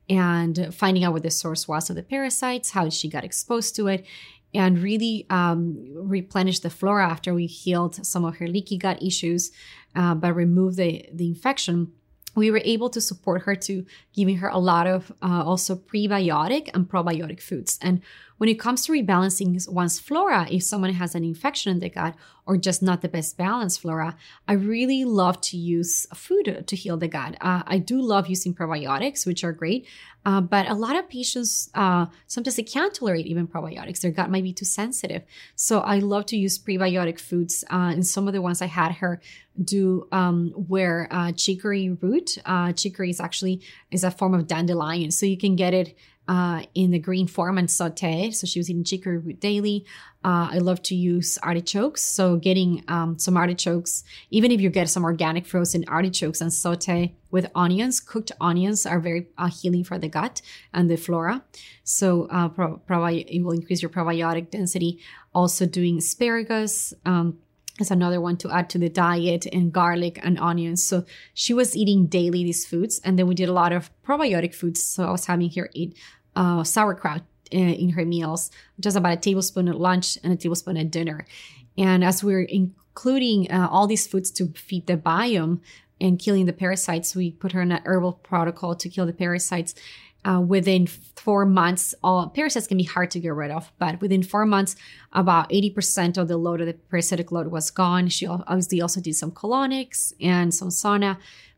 [0.09, 3.87] and finding out what the source was of the parasites, how she got exposed to
[3.87, 4.05] it,
[4.53, 9.51] and really um, replenish the flora after we healed some of her leaky gut issues,
[9.95, 11.91] uh, but remove the the infection
[12.37, 13.83] we were able to support her to
[14.13, 17.79] giving her a lot of uh, also prebiotic and probiotic foods.
[17.81, 18.01] And
[18.37, 22.15] when it comes to rebalancing one's flora, if someone has an infection in the gut
[22.45, 24.15] or just not the best balanced flora,
[24.47, 27.35] I really love to use food to heal the gut.
[27.41, 29.87] Uh, I do love using probiotics, which are great.
[30.25, 34.01] Uh, but a lot of patients, uh, sometimes they can't tolerate even probiotics.
[34.01, 35.23] Their gut might be too sensitive.
[35.55, 37.63] So I love to use prebiotic foods.
[37.71, 39.21] Uh, and some of the ones I had her
[39.63, 45.11] do um, where uh, chicory root, uh, chicory is actually is a form of dandelion.
[45.11, 48.31] So you can get it uh, in the green form and saute.
[48.31, 49.85] So she was eating chicory root daily.
[50.23, 52.01] Uh, I love to use artichokes.
[52.03, 57.15] So getting um, some artichokes, even if you get some organic frozen artichokes and saute
[57.31, 60.41] with onions, cooked onions are very uh, healing for the gut
[60.73, 61.43] and the flora.
[61.83, 64.99] So uh, it will increase your probiotic density.
[65.33, 66.93] Also doing asparagus.
[67.05, 67.37] Um,
[67.79, 70.83] is another one to add to the diet and garlic and onions.
[70.83, 72.99] So she was eating daily these foods.
[73.03, 74.81] And then we did a lot of probiotic foods.
[74.81, 75.97] So I was having her eat
[76.35, 77.21] uh, sauerkraut
[77.53, 81.25] uh, in her meals, just about a tablespoon at lunch and a tablespoon at dinner.
[81.77, 85.59] And as we're including uh, all these foods to feed the biome
[85.99, 89.73] and killing the parasites, we put her in an herbal protocol to kill the parasites.
[90.25, 94.21] Uh, within four months, all parasites can be hard to get rid of, but within
[94.21, 94.75] four months,
[95.13, 98.09] about 80% of the load of the parasitic load was gone.
[98.09, 101.17] She obviously also did some colonics and some sauna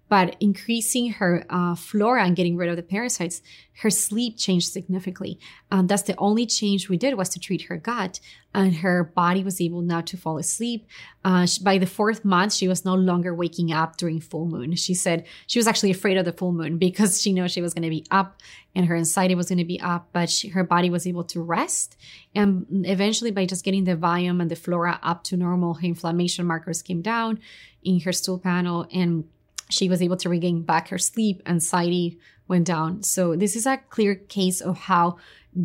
[0.09, 3.41] but increasing her uh, flora and getting rid of the parasites,
[3.81, 5.39] her sleep changed significantly.
[5.71, 8.19] Um, that's the only change we did was to treat her gut,
[8.53, 10.87] and her body was able now to fall asleep.
[11.23, 14.75] Uh, she, by the fourth month, she was no longer waking up during full moon.
[14.75, 17.73] She said she was actually afraid of the full moon because she knew she was
[17.73, 18.41] going to be up
[18.75, 21.41] and her anxiety was going to be up, but she, her body was able to
[21.41, 21.95] rest.
[22.35, 26.45] And eventually, by just getting the biome and the flora up to normal, her inflammation
[26.45, 27.39] markers came down
[27.83, 29.23] in her stool panel and
[29.69, 33.03] she was able to regain back her sleep, anxiety went down.
[33.03, 35.17] So, this is a clear case of how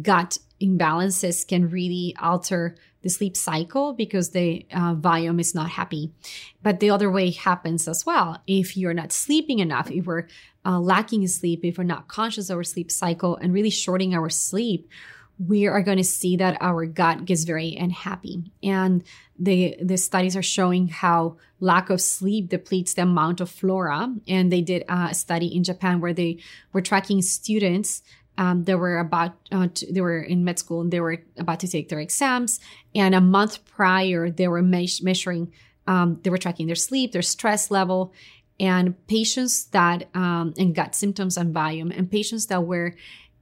[0.02, 6.12] gut imbalances can really alter the sleep cycle because the uh, biome is not happy.
[6.62, 8.42] But the other way happens as well.
[8.46, 10.26] If you're not sleeping enough, if we're
[10.64, 14.30] uh, lacking sleep, if we're not conscious of our sleep cycle and really shorting our
[14.30, 14.88] sleep,
[15.38, 18.50] we are going to see that our gut gets very unhappy.
[18.62, 19.04] And
[19.38, 24.14] the, the studies are showing how lack of sleep depletes the amount of flora.
[24.28, 26.38] And they did a study in Japan where they
[26.72, 28.02] were tracking students
[28.36, 31.60] um, they were about uh, to, they were in med school and they were about
[31.60, 32.60] to take their exams
[32.94, 35.52] and a month prior they were me- measuring
[35.86, 38.12] um, they were tracking their sleep their stress level
[38.58, 42.94] and patients that um, and gut symptoms and biome and patients that were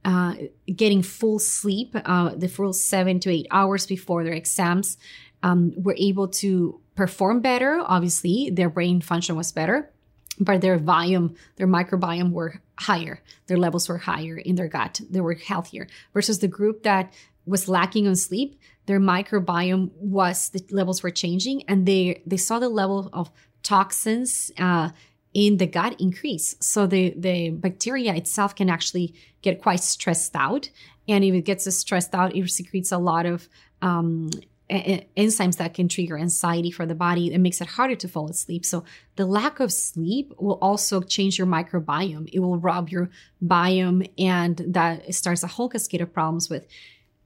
[0.05, 0.33] uh,
[0.75, 4.97] getting full sleep, uh, the full seven to eight hours before their exams,
[5.43, 7.81] um, were able to perform better.
[7.85, 9.91] Obviously, their brain function was better,
[10.39, 13.21] but their volume, their microbiome were higher.
[13.47, 15.01] Their levels were higher in their gut.
[15.09, 17.13] They were healthier versus the group that
[17.45, 18.59] was lacking on sleep.
[18.85, 23.29] Their microbiome was the levels were changing, and they they saw the level of
[23.61, 24.51] toxins.
[24.57, 24.89] Uh,
[25.33, 26.55] in the gut increase.
[26.59, 30.69] So the, the bacteria itself can actually get quite stressed out.
[31.07, 33.49] And if it gets stressed out, it secretes a lot of
[33.81, 34.29] um,
[34.73, 37.33] enzymes that can trigger anxiety for the body.
[37.33, 38.65] It makes it harder to fall asleep.
[38.65, 38.83] So
[39.15, 42.29] the lack of sleep will also change your microbiome.
[42.33, 43.09] It will rob your
[43.43, 46.67] biome and that starts a whole cascade of problems with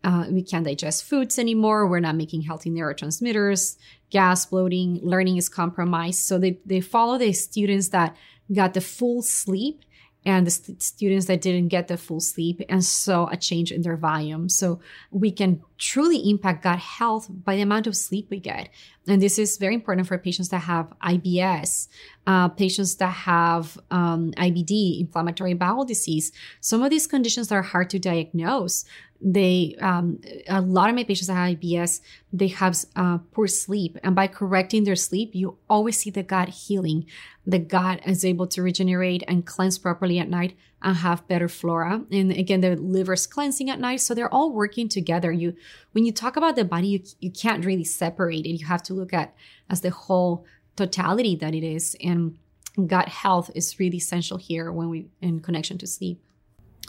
[0.04, 1.88] uh, we can't digest foods anymore.
[1.88, 3.78] We're not making healthy neurotransmitters.
[4.10, 6.20] Gas, bloating, learning is compromised.
[6.20, 8.16] So they, they follow the students that
[8.54, 9.84] got the full sleep
[10.26, 13.82] and the st- students that didn't get the full sleep and saw a change in
[13.82, 14.50] their volume.
[14.50, 14.80] So
[15.12, 18.70] we can truly impact gut health by the amount of sleep we get.
[19.08, 21.88] And this is very important for patients that have IBS,
[22.26, 26.32] uh, patients that have um, IBD, inflammatory bowel disease.
[26.60, 28.86] Some of these conditions are hard to diagnose
[29.22, 32.02] they um, a lot of my patients that have IBS
[32.32, 36.50] they have uh, poor sleep and by correcting their sleep you always see the gut
[36.50, 37.06] healing
[37.46, 42.04] the gut is able to regenerate and cleanse properly at night and have better flora.
[42.12, 44.02] And again the liver's cleansing at night.
[44.02, 45.32] So they're all working together.
[45.32, 45.56] You
[45.92, 48.60] when you talk about the body you, you can't really separate it.
[48.60, 49.34] You have to look at
[49.70, 51.96] as the whole totality that it is.
[52.04, 52.38] And
[52.86, 56.22] gut health is really essential here when we in connection to sleep.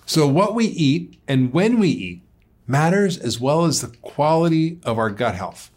[0.05, 2.23] So, what we eat and when we eat
[2.67, 5.71] matters as well as the quality of our gut health.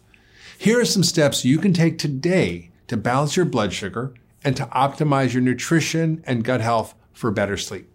[0.58, 4.66] Here are some steps you can take today to balance your blood sugar and to
[4.66, 7.88] optimize your nutrition and gut health for better sleep.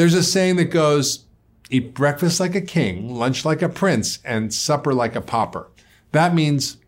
[0.00, 1.26] There's a saying that goes,
[1.68, 5.68] eat breakfast like a king, lunch like a prince, and supper like a pauper.
[6.12, 6.78] That means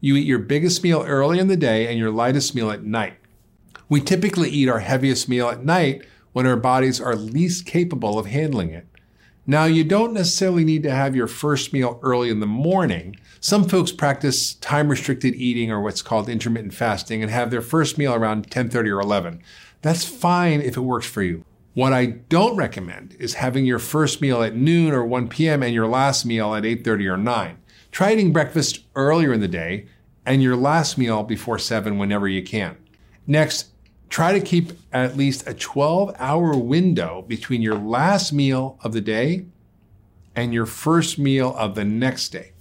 [0.00, 3.14] you eat your biggest meal early in the day and your lightest meal at night.
[3.88, 8.26] We typically eat our heaviest meal at night when our bodies are least capable of
[8.26, 8.86] handling it.
[9.48, 13.16] Now, you don't necessarily need to have your first meal early in the morning.
[13.40, 17.98] Some folks practice time restricted eating or what's called intermittent fasting and have their first
[17.98, 19.42] meal around 10:30 or 11.
[19.82, 21.44] That's fine if it works for you.
[21.80, 25.62] What I don't recommend is having your first meal at noon or 1 p.m.
[25.62, 27.56] and your last meal at 8:30 or 9.
[27.90, 29.86] Try eating breakfast earlier in the day
[30.26, 32.76] and your last meal before 7 whenever you can.
[33.26, 33.68] Next,
[34.10, 39.00] try to keep at least a 12 hour window between your last meal of the
[39.00, 39.46] day
[40.36, 42.52] and your first meal of the next day.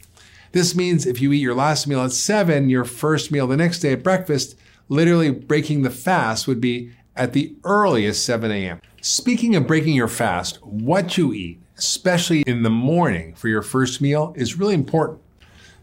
[0.53, 3.79] This means if you eat your last meal at 7, your first meal the next
[3.79, 4.57] day at breakfast,
[4.87, 8.79] literally breaking the fast would be at the earliest 7 a.m.
[9.01, 14.01] Speaking of breaking your fast, what you eat, especially in the morning for your first
[14.01, 15.21] meal, is really important.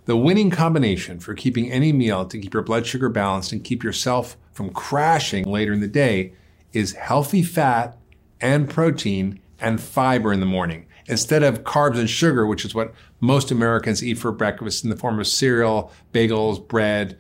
[0.05, 3.83] The winning combination for keeping any meal to keep your blood sugar balanced and keep
[3.83, 6.35] yourself from crashing later in the day
[6.75, 7.97] is healthy fat
[8.41, 12.93] and protein and fiber in the morning instead of carbs and sugar, which is what
[13.21, 17.19] most Americans eat for breakfast in the form of cereal, bagels, bread,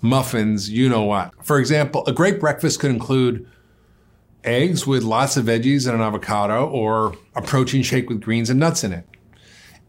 [0.00, 1.32] muffins, you know what.
[1.44, 3.48] For example, a great breakfast could include
[4.44, 8.58] eggs with lots of veggies and an avocado or a protein shake with greens and
[8.58, 9.06] nuts in it.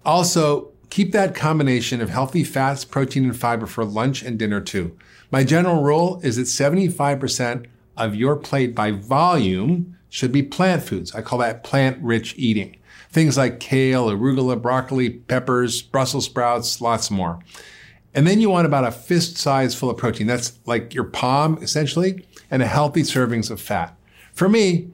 [0.05, 4.95] Also, Keep that combination of healthy fats, protein, and fiber for lunch and dinner too.
[5.31, 7.65] My general rule is that 75%
[7.97, 11.15] of your plate by volume should be plant foods.
[11.15, 12.77] I call that plant rich eating.
[13.09, 17.39] Things like kale, arugula, broccoli, peppers, Brussels sprouts, lots more.
[18.13, 20.27] And then you want about a fist size full of protein.
[20.27, 23.97] That's like your palm, essentially, and a healthy servings of fat.
[24.33, 24.89] For me,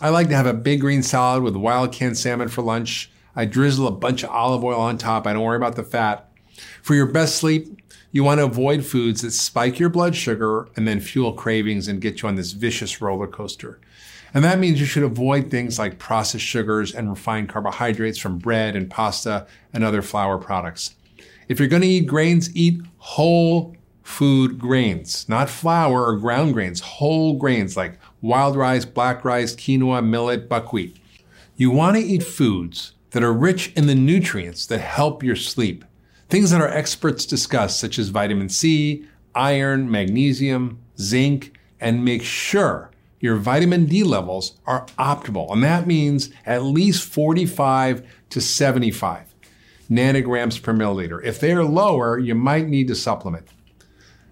[0.00, 3.44] I like to have a big green salad with wild canned salmon for lunch, I
[3.44, 5.26] drizzle a bunch of olive oil on top.
[5.26, 6.30] I don't worry about the fat.
[6.82, 7.80] For your best sleep,
[8.12, 12.00] you want to avoid foods that spike your blood sugar and then fuel cravings and
[12.00, 13.80] get you on this vicious roller coaster.
[14.32, 18.76] And that means you should avoid things like processed sugars and refined carbohydrates from bread
[18.76, 20.94] and pasta and other flour products.
[21.48, 26.80] If you're going to eat grains, eat whole food grains, not flour or ground grains,
[26.80, 30.96] whole grains like wild rice, black rice, quinoa, millet, buckwheat.
[31.56, 35.84] You want to eat foods that are rich in the nutrients that help your sleep.
[36.30, 39.04] Things that our experts discuss, such as vitamin C,
[39.34, 45.52] iron, magnesium, zinc, and make sure your vitamin D levels are optimal.
[45.52, 49.34] And that means at least 45 to 75
[49.90, 51.22] nanograms per milliliter.
[51.22, 53.48] If they are lower, you might need to supplement.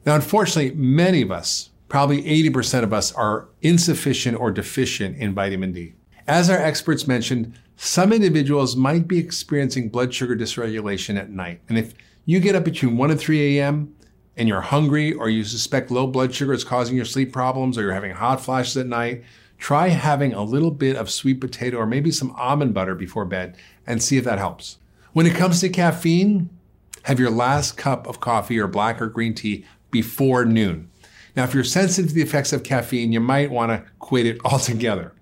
[0.07, 5.73] Now, unfortunately, many of us, probably 80% of us, are insufficient or deficient in vitamin
[5.73, 5.93] D.
[6.27, 11.61] As our experts mentioned, some individuals might be experiencing blood sugar dysregulation at night.
[11.69, 11.93] And if
[12.25, 13.95] you get up between 1 and 3 a.m.
[14.39, 17.83] and you're hungry or you suspect low blood sugar is causing your sleep problems or
[17.83, 19.23] you're having hot flashes at night,
[19.59, 23.55] try having a little bit of sweet potato or maybe some almond butter before bed
[23.87, 24.79] and see if that helps.
[25.13, 26.49] When it comes to caffeine,
[27.03, 30.89] have your last cup of coffee or black or green tea before noon.
[31.35, 34.41] Now, if you're sensitive to the effects of caffeine, you might want to quit it
[34.45, 35.13] altogether.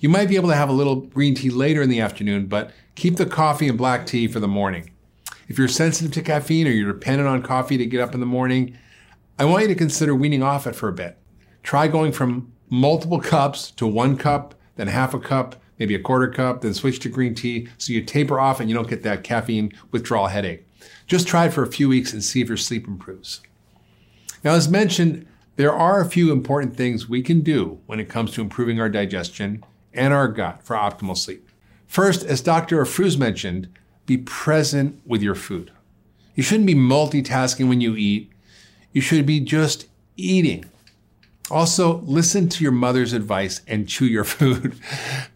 [0.00, 2.72] You might be able to have a little green tea later in the afternoon, but
[2.94, 4.90] keep the coffee and black tea for the morning.
[5.48, 8.26] If you're sensitive to caffeine or you're dependent on coffee to get up in the
[8.26, 8.78] morning,
[9.38, 11.18] I want you to consider weaning off it for a bit.
[11.62, 16.28] Try going from multiple cups to one cup, then half a cup, maybe a quarter
[16.28, 19.24] cup, then switch to green tea so you taper off and you don't get that
[19.24, 20.66] caffeine withdrawal headache.
[21.06, 23.40] Just try it for a few weeks and see if your sleep improves.
[24.42, 25.26] Now, as mentioned,
[25.56, 28.88] there are a few important things we can do when it comes to improving our
[28.88, 29.62] digestion
[29.92, 31.48] and our gut for optimal sleep.
[31.86, 32.82] First, as Dr.
[32.82, 33.68] Afrouz mentioned,
[34.06, 35.72] be present with your food.
[36.34, 38.32] You shouldn't be multitasking when you eat.
[38.92, 39.86] You should be just
[40.16, 40.64] eating.
[41.50, 44.78] Also, listen to your mother's advice and chew your food.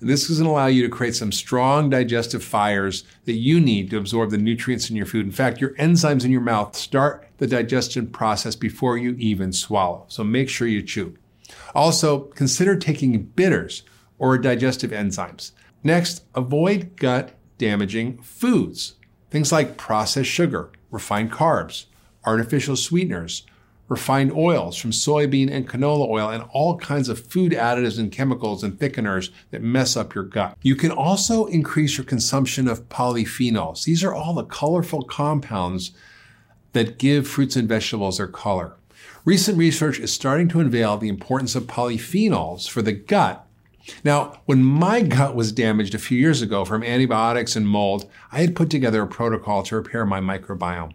[0.01, 3.91] this is going to allow you to create some strong digestive fires that you need
[3.91, 5.27] to absorb the nutrients in your food.
[5.27, 10.05] In fact, your enzymes in your mouth start the digestion process before you even swallow.
[10.09, 11.17] So make sure you chew.
[11.75, 13.83] Also, consider taking bitters
[14.19, 15.53] or digestive enzymes.
[15.83, 18.95] Next, avoid gut damaging foods.
[19.31, 21.87] Things like processed sugar, refined carbs,
[22.25, 23.45] artificial sweeteners,
[23.89, 28.65] refined oils from soybean and canola oil, and all kinds of food additives and chemicals
[28.65, 30.57] and thickeners that mess up your gut.
[30.63, 33.85] You can also increase your consumption of polyphenols.
[33.85, 35.93] These are all the colorful compounds
[36.75, 38.77] that give fruits and vegetables their color.
[39.25, 43.47] Recent research is starting to unveil the importance of polyphenols for the gut.
[44.03, 48.41] Now, when my gut was damaged a few years ago from antibiotics and mold, I
[48.41, 50.93] had put together a protocol to repair my microbiome.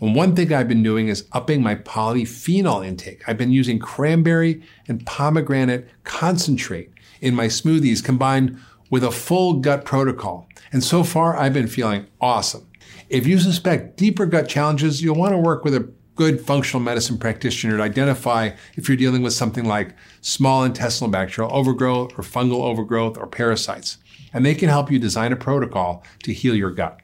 [0.00, 3.22] And one thing I've been doing is upping my polyphenol intake.
[3.28, 6.90] I've been using cranberry and pomegranate concentrate
[7.20, 8.58] in my smoothies combined
[8.88, 10.48] with a full gut protocol.
[10.72, 12.69] And so far, I've been feeling awesome.
[13.10, 17.18] If you suspect deeper gut challenges, you'll want to work with a good functional medicine
[17.18, 22.62] practitioner to identify if you're dealing with something like small intestinal bacterial overgrowth or fungal
[22.62, 23.98] overgrowth or parasites.
[24.32, 27.00] And they can help you design a protocol to heal your gut.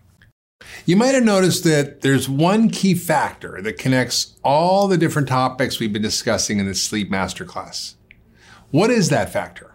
[0.85, 5.81] You might have noticed that there's one key factor that connects all the different topics
[5.81, 7.95] we've been discussing in this sleep masterclass.
[8.71, 9.75] What is that factor?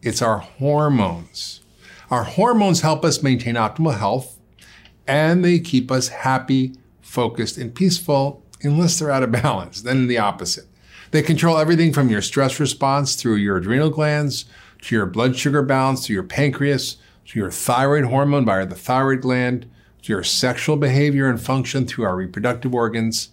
[0.00, 1.60] It's our hormones.
[2.08, 4.38] Our hormones help us maintain optimal health
[5.06, 10.18] and they keep us happy, focused, and peaceful unless they're out of balance, then the
[10.18, 10.66] opposite.
[11.10, 14.46] They control everything from your stress response through your adrenal glands
[14.82, 16.96] to your blood sugar balance to your pancreas
[17.26, 19.70] to your thyroid hormone via the thyroid gland
[20.02, 23.28] to your sexual behavior and function through our reproductive organs.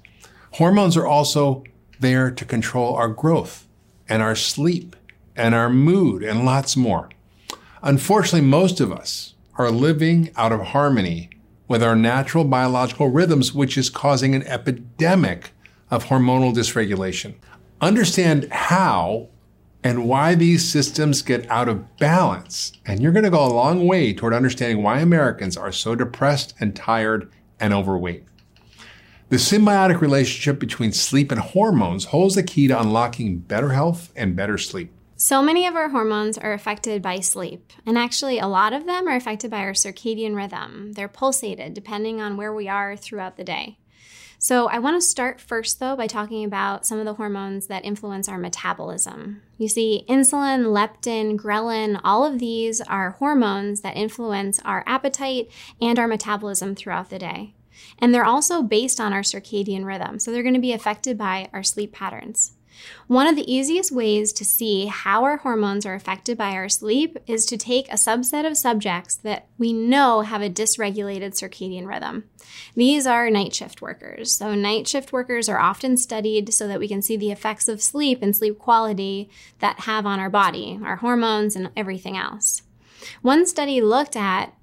[0.53, 1.63] Hormones are also
[1.99, 3.67] there to control our growth
[4.07, 4.95] and our sleep
[5.35, 7.09] and our mood and lots more.
[7.81, 11.29] Unfortunately, most of us are living out of harmony
[11.69, 15.51] with our natural biological rhythms, which is causing an epidemic
[15.89, 17.35] of hormonal dysregulation.
[17.79, 19.29] Understand how
[19.83, 22.73] and why these systems get out of balance.
[22.85, 26.53] And you're going to go a long way toward understanding why Americans are so depressed
[26.59, 28.25] and tired and overweight.
[29.29, 34.35] The symbiotic relationship between sleep and hormones holds the key to unlocking better health and
[34.35, 34.91] better sleep.
[35.21, 39.05] So many of our hormones are affected by sleep, and actually, a lot of them
[39.05, 40.93] are affected by our circadian rhythm.
[40.93, 43.79] They're pulsated depending on where we are throughout the day.
[44.37, 47.83] So, I want to start first, though, by talking about some of the hormones that
[47.83, 49.41] influence our metabolism.
[49.57, 55.51] You see, insulin, leptin, ghrelin, all of these are hormones that influence our appetite
[55.81, 57.55] and our metabolism throughout the day.
[57.97, 61.49] And they're also based on our circadian rhythm, so they're going to be affected by
[61.51, 62.53] our sleep patterns.
[63.07, 67.17] One of the easiest ways to see how our hormones are affected by our sleep
[67.27, 72.25] is to take a subset of subjects that we know have a dysregulated circadian rhythm.
[72.75, 74.31] These are night shift workers.
[74.31, 77.81] So, night shift workers are often studied so that we can see the effects of
[77.81, 82.63] sleep and sleep quality that have on our body, our hormones, and everything else.
[83.21, 84.53] One study looked at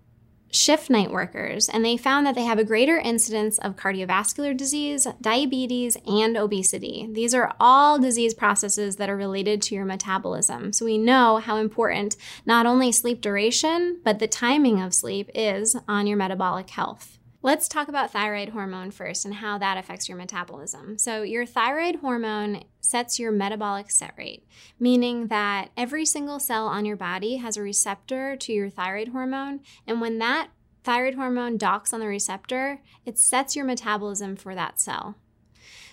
[0.57, 5.07] shift night workers, and they found that they have a greater incidence of cardiovascular disease,
[5.21, 7.09] diabetes, and obesity.
[7.13, 10.73] These are all disease processes that are related to your metabolism.
[10.73, 15.77] So we know how important not only sleep duration, but the timing of sleep is
[15.87, 17.19] on your metabolic health.
[17.47, 20.99] Let's talk about thyroid hormone first and how that affects your metabolism.
[20.99, 24.45] So, your thyroid hormone sets your metabolic set rate,
[24.81, 29.61] meaning that every single cell on your body has a receptor to your thyroid hormone.
[29.87, 30.49] And when that
[30.83, 35.15] thyroid hormone docks on the receptor, it sets your metabolism for that cell.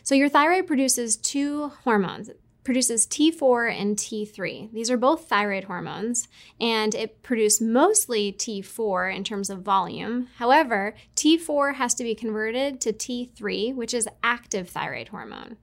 [0.01, 2.31] So, your thyroid produces two hormones
[2.63, 4.71] produces T4 and T3.
[4.71, 6.27] These are both thyroid hormones,
[6.59, 10.29] and it produces mostly T4 in terms of volume.
[10.37, 15.57] However, T4 has to be converted to T3, which is active thyroid hormone.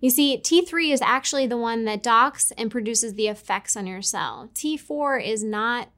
[0.00, 4.02] You see, T3 is actually the one that docks and produces the effects on your
[4.02, 4.48] cell.
[4.54, 5.88] T4 is not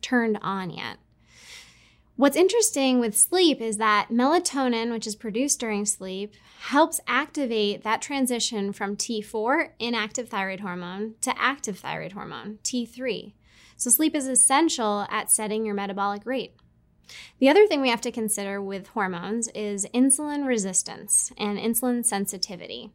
[0.00, 0.98] turned on yet.
[2.22, 8.00] What's interesting with sleep is that melatonin, which is produced during sleep, helps activate that
[8.00, 13.32] transition from T4, inactive thyroid hormone, to active thyroid hormone, T3.
[13.76, 16.54] So, sleep is essential at setting your metabolic rate.
[17.40, 22.92] The other thing we have to consider with hormones is insulin resistance and insulin sensitivity.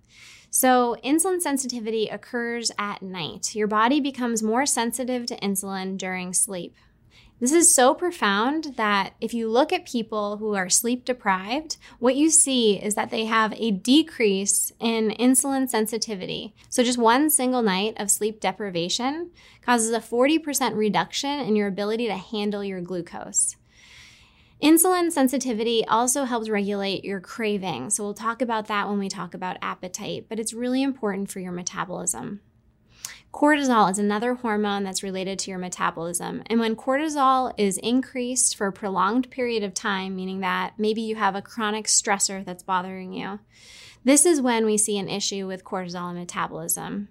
[0.50, 3.56] So, insulin sensitivity occurs at night.
[3.56, 6.78] Your body becomes more sensitive to insulin during sleep.
[7.40, 12.16] This is so profound that if you look at people who are sleep deprived, what
[12.16, 16.56] you see is that they have a decrease in insulin sensitivity.
[16.70, 19.30] So, just one single night of sleep deprivation
[19.62, 23.56] causes a 40% reduction in your ability to handle your glucose.
[24.64, 27.92] Insulin sensitivity also helps regulate your craving.
[27.92, 31.40] So, we'll talk about that when we talk about appetite, but it's really important for
[31.40, 32.42] your metabolism.
[33.34, 36.44] Cortisol is another hormone that's related to your metabolism.
[36.48, 41.16] And when cortisol is increased for a prolonged period of time, meaning that maybe you
[41.18, 43.40] have a chronic stressor that's bothering you,
[44.04, 47.10] this is when we see an issue with cortisol and metabolism.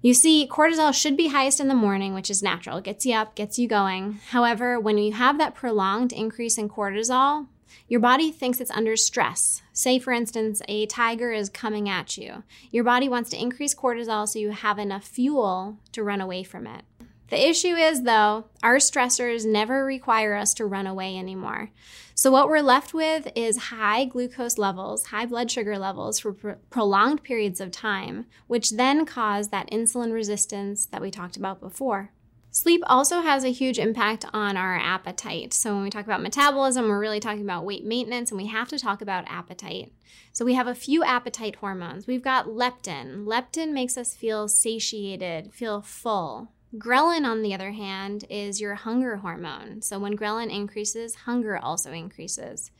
[0.00, 2.78] You see, cortisol should be highest in the morning, which is natural.
[2.78, 4.20] It gets you up, gets you going.
[4.28, 7.48] However, when you have that prolonged increase in cortisol,
[7.88, 9.62] Your body thinks it's under stress.
[9.72, 12.42] Say, for instance, a tiger is coming at you.
[12.70, 16.66] Your body wants to increase cortisol so you have enough fuel to run away from
[16.66, 16.84] it.
[17.30, 21.70] The issue is, though, our stressors never require us to run away anymore.
[22.14, 26.52] So, what we're left with is high glucose levels, high blood sugar levels for pr-
[26.70, 32.12] prolonged periods of time, which then cause that insulin resistance that we talked about before.
[32.50, 35.52] Sleep also has a huge impact on our appetite.
[35.52, 38.68] So, when we talk about metabolism, we're really talking about weight maintenance, and we have
[38.68, 39.92] to talk about appetite.
[40.32, 42.06] So, we have a few appetite hormones.
[42.06, 43.26] We've got leptin.
[43.26, 46.52] Leptin makes us feel satiated, feel full.
[46.76, 49.80] Ghrelin, on the other hand, is your hunger hormone.
[49.80, 52.70] So when ghrelin increases, hunger also increases.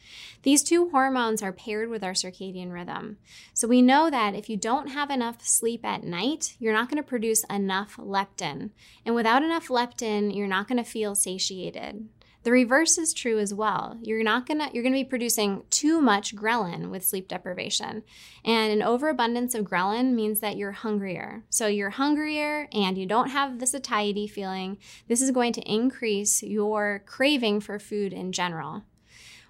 [0.42, 3.16] These two hormones are paired with our circadian rhythm.
[3.54, 7.02] So we know that if you don't have enough sleep at night, you're not going
[7.02, 8.70] to produce enough leptin.
[9.06, 12.08] And without enough leptin, you're not going to feel satiated.
[12.48, 13.98] The reverse is true as well.
[14.00, 18.04] You're not gonna you're gonna be producing too much ghrelin with sleep deprivation.
[18.42, 21.44] And an overabundance of ghrelin means that you're hungrier.
[21.50, 24.78] So you're hungrier and you don't have the satiety feeling.
[25.08, 28.84] This is going to increase your craving for food in general.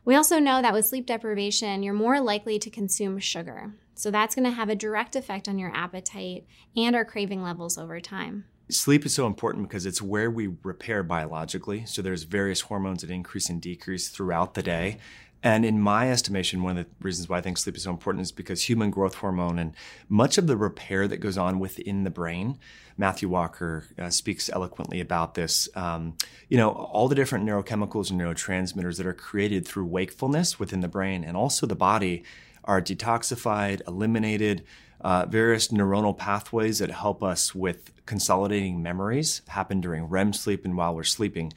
[0.04, 3.74] We also know that with sleep deprivation, you're more likely to consume sugar.
[3.94, 7.78] So that's going to have a direct effect on your appetite and our craving levels
[7.78, 8.46] over time.
[8.70, 11.86] Sleep is so important because it's where we repair biologically.
[11.86, 14.98] So there's various hormones that increase and decrease throughout the day.
[15.42, 18.22] And in my estimation, one of the reasons why I think sleep is so important
[18.22, 19.72] is because human growth hormone and
[20.08, 22.58] much of the repair that goes on within the brain.
[22.96, 25.68] Matthew Walker uh, speaks eloquently about this.
[25.76, 26.16] Um,
[26.48, 30.88] you know, all the different neurochemicals and neurotransmitters that are created through wakefulness within the
[30.88, 32.24] brain and also the body
[32.64, 34.64] are detoxified, eliminated,
[35.00, 40.76] uh, various neuronal pathways that help us with consolidating memories happen during REM sleep and
[40.76, 41.52] while we're sleeping.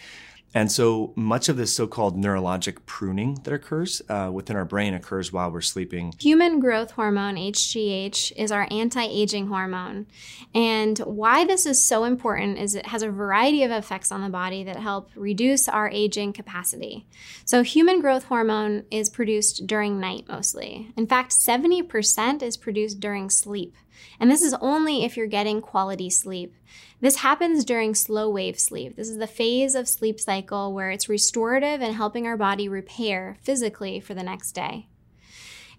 [0.54, 4.94] And so much of this so called neurologic pruning that occurs uh, within our brain
[4.94, 6.14] occurs while we're sleeping.
[6.20, 10.08] Human growth hormone, HGH, is our anti aging hormone.
[10.54, 14.30] And why this is so important is it has a variety of effects on the
[14.30, 17.06] body that help reduce our aging capacity.
[17.46, 20.92] So, human growth hormone is produced during night mostly.
[20.98, 23.76] In fact, 70% is produced during sleep.
[24.20, 26.56] And this is only if you're getting quality sleep.
[27.02, 28.96] This happens during slow wave sleep.
[28.96, 33.38] This is the phase of sleep cycle where it's restorative and helping our body repair
[33.42, 34.88] physically for the next day.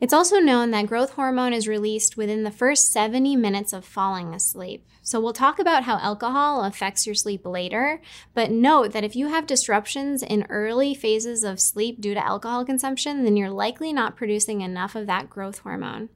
[0.01, 4.35] It's also known that growth hormone is released within the first 70 minutes of falling
[4.35, 4.85] asleep.
[5.01, 8.01] So, we'll talk about how alcohol affects your sleep later,
[8.35, 12.65] but note that if you have disruptions in early phases of sleep due to alcohol
[12.65, 16.09] consumption, then you're likely not producing enough of that growth hormone.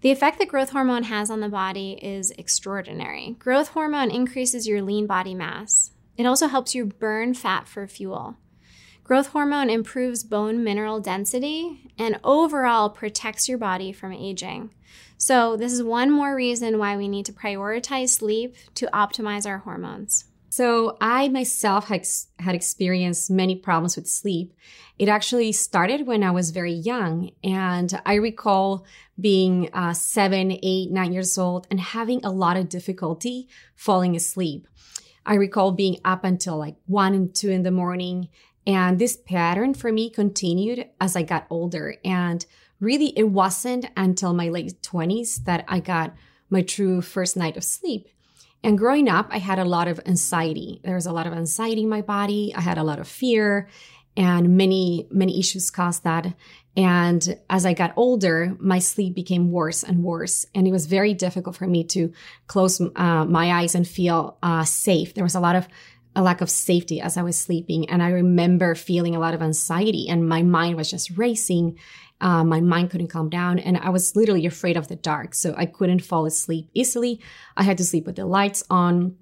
[0.00, 3.36] The effect that growth hormone has on the body is extraordinary.
[3.38, 5.90] Growth hormone increases your lean body mass.
[6.16, 8.36] It also helps you burn fat for fuel.
[9.04, 14.72] Growth hormone improves bone mineral density and overall protects your body from aging.
[15.18, 19.58] So, this is one more reason why we need to prioritize sleep to optimize our
[19.58, 20.29] hormones.
[20.60, 22.06] So I myself had,
[22.38, 24.52] had experienced many problems with sleep.
[24.98, 27.30] It actually started when I was very young.
[27.42, 28.84] And I recall
[29.18, 34.68] being uh, seven, eight, nine years old and having a lot of difficulty falling asleep.
[35.24, 38.28] I recall being up until like one and two in the morning.
[38.66, 41.96] And this pattern for me continued as I got older.
[42.04, 42.44] And
[42.80, 46.14] really, it wasn't until my late 20s that I got
[46.50, 48.08] my true first night of sleep.
[48.62, 50.80] And growing up, I had a lot of anxiety.
[50.84, 52.52] There was a lot of anxiety in my body.
[52.54, 53.68] I had a lot of fear
[54.16, 56.34] and many, many issues caused that.
[56.76, 60.46] And as I got older, my sleep became worse and worse.
[60.54, 62.12] And it was very difficult for me to
[62.46, 65.14] close uh, my eyes and feel uh, safe.
[65.14, 65.68] There was a lot of
[66.20, 67.88] a lack of safety as I was sleeping.
[67.88, 71.78] And I remember feeling a lot of anxiety and my mind was just racing.
[72.20, 75.34] Uh, my mind couldn't calm down and I was literally afraid of the dark.
[75.34, 77.20] So I couldn't fall asleep easily.
[77.56, 79.16] I had to sleep with the lights on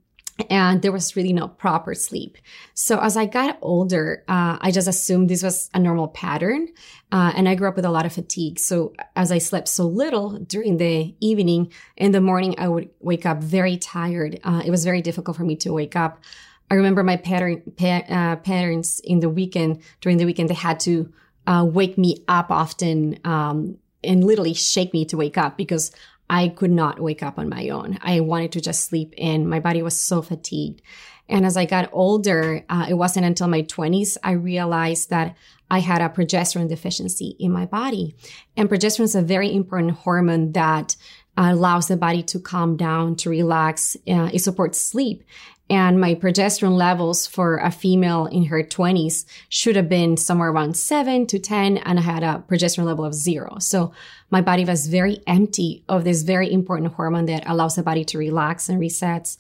[0.51, 2.39] and there was really no proper sleep.
[2.75, 6.69] So as I got older, uh, I just assumed this was a normal pattern.
[7.11, 8.59] Uh, and I grew up with a lot of fatigue.
[8.61, 13.27] So as I slept so little during the evening, in the morning, I would wake
[13.27, 14.39] up very tired.
[14.45, 16.23] Uh, it was very difficult for me to wake up.
[16.71, 20.81] I remember my pattern, pa- uh, parents in the weekend, during the weekend, they had
[20.81, 21.13] to
[21.47, 25.93] uh, wake me up often um, and literally shake me to wake up because
[26.31, 27.99] I could not wake up on my own.
[28.03, 29.49] I wanted to just sleep in.
[29.49, 30.83] My body was so fatigued.
[31.29, 35.37] And as I got older, uh, it wasn't until my 20s I realized that
[35.71, 38.15] I had a progesterone deficiency in my body.
[38.57, 40.97] And progesterone is a very important hormone that
[41.37, 43.97] allows the body to calm down, to relax.
[44.09, 45.23] Uh, it supports sleep.
[45.71, 50.77] And my progesterone levels for a female in her 20s should have been somewhere around
[50.77, 53.59] 7 to 10 and I had a progesterone level of 0.
[53.59, 53.93] So
[54.31, 58.19] my body was very empty of this very important hormone that allows the body to
[58.19, 59.37] relax and resets.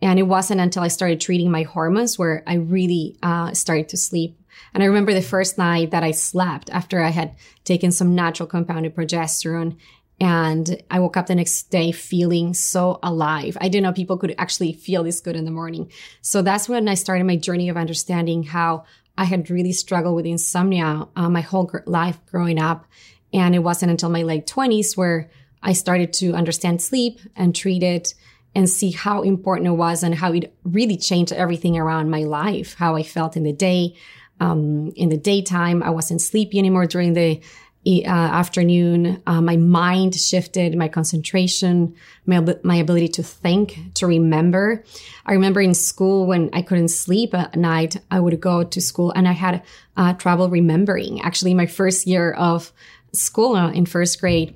[0.00, 3.96] And it wasn't until I started treating my hormones where I really uh, started to
[3.96, 4.38] sleep.
[4.74, 8.46] And I remember the first night that I slept after I had taken some natural
[8.46, 9.76] compounded progesterone
[10.22, 13.58] and I woke up the next day feeling so alive.
[13.60, 15.90] I didn't know people could actually feel this good in the morning.
[16.20, 18.84] So that's when I started my journey of understanding how
[19.18, 22.86] I had really struggled with insomnia uh, my whole gr- life growing up.
[23.34, 25.28] And it wasn't until my late 20s where
[25.60, 28.14] I started to understand sleep and treat it
[28.54, 32.74] and see how important it was and how it really changed everything around my life,
[32.74, 33.96] how I felt in the day.
[34.38, 37.40] Um, in the daytime, I wasn't sleepy anymore during the
[37.84, 39.22] uh, afternoon.
[39.26, 41.94] Uh, my mind shifted, my concentration,
[42.26, 44.84] my, my ability to think, to remember.
[45.26, 49.12] I remember in school when I couldn't sleep at night, I would go to school
[49.12, 49.62] and I had
[49.96, 51.20] uh, trouble remembering.
[51.22, 52.72] Actually, my first year of
[53.12, 54.54] school uh, in first grade,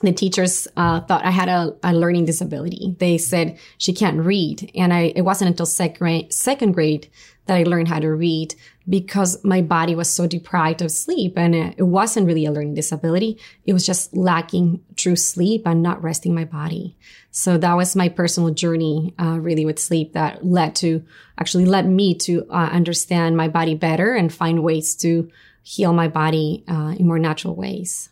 [0.00, 2.94] the teachers uh, thought I had a, a, learning disability.
[2.98, 7.08] They said she can't read, and I it wasn't until second second grade
[7.46, 8.54] that I learned how to read
[8.88, 12.74] because my body was so deprived of sleep, and it, it wasn't really a learning
[12.74, 13.38] disability.
[13.64, 16.96] It was just lacking true sleep and not resting my body.
[17.30, 21.02] So that was my personal journey, uh, really with sleep that led to
[21.38, 25.30] actually led me to uh, understand my body better and find ways to
[25.62, 28.10] heal my body uh, in more natural ways.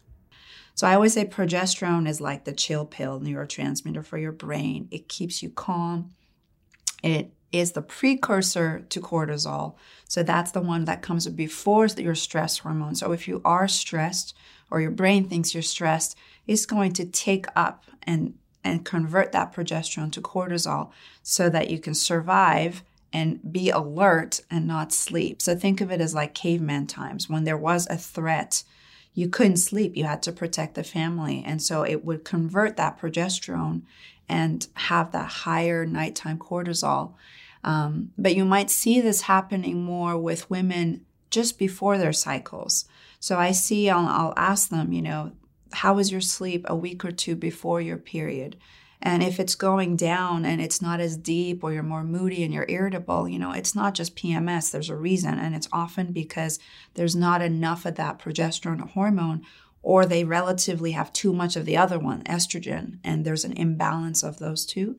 [0.74, 4.88] So I always say progesterone is like the chill pill neurotransmitter for your brain.
[4.90, 6.14] It keeps you calm.
[7.02, 9.74] It is the precursor to cortisol.
[10.08, 12.94] So that's the one that comes before your stress hormone.
[12.94, 14.34] So if you are stressed
[14.70, 18.34] or your brain thinks you're stressed, it's going to take up and
[18.64, 20.90] and convert that progesterone to cortisol
[21.24, 25.42] so that you can survive and be alert and not sleep.
[25.42, 28.62] So think of it as like caveman times when there was a threat
[29.14, 29.96] you couldn't sleep.
[29.96, 31.42] You had to protect the family.
[31.44, 33.82] And so it would convert that progesterone
[34.28, 37.14] and have that higher nighttime cortisol.
[37.64, 42.86] Um, but you might see this happening more with women just before their cycles.
[43.20, 45.32] So I see, I'll, I'll ask them, you know,
[45.72, 48.56] how was your sleep a week or two before your period?
[49.00, 52.54] And if it's going down and it's not as deep or you're more moody and
[52.54, 55.38] you're irritable, you know, it's not just PMS, there's a reason.
[55.38, 56.60] And it's often because
[56.94, 59.42] there's not enough of that progesterone hormone
[59.82, 64.22] or they relatively have too much of the other one, estrogen, and there's an imbalance
[64.22, 64.96] of those two.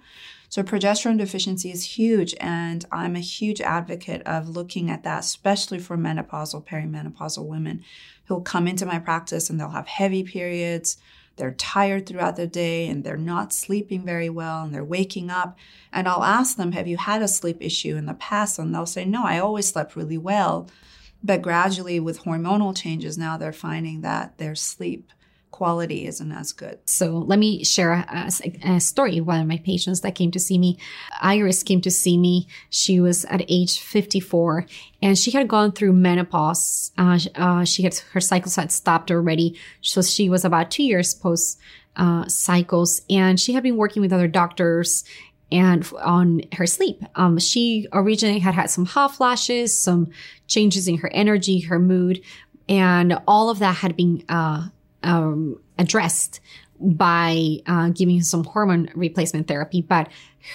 [0.53, 5.79] So, progesterone deficiency is huge, and I'm a huge advocate of looking at that, especially
[5.79, 7.83] for menopausal, perimenopausal women
[8.25, 10.97] who'll come into my practice and they'll have heavy periods
[11.37, 15.57] they're tired throughout the day and they're not sleeping very well and they're waking up.
[15.91, 18.59] And I'll ask them, Have you had a sleep issue in the past?
[18.59, 20.69] And they'll say, No, I always slept really well.
[21.23, 25.09] But gradually, with hormonal changes, now they're finding that their sleep
[25.53, 26.79] quality isn't as good.
[26.85, 28.29] So let me share a,
[28.65, 29.21] a, story.
[29.21, 30.77] One of my patients that came to see me,
[31.21, 32.47] Iris came to see me.
[32.69, 34.65] She was at age 54
[35.01, 36.91] and she had gone through menopause.
[36.97, 39.57] Uh, uh, she had, her cycles had stopped already.
[39.81, 41.59] So she was about two years post
[41.95, 45.05] uh, cycles and she had been working with other doctors
[45.51, 47.03] and on her sleep.
[47.15, 50.09] Um, she originally had had some hot flashes, some
[50.47, 52.21] changes in her energy, her mood,
[52.67, 54.69] and all of that had been uh,
[55.03, 56.39] um, addressed
[56.79, 60.09] by uh, giving some hormone replacement therapy, but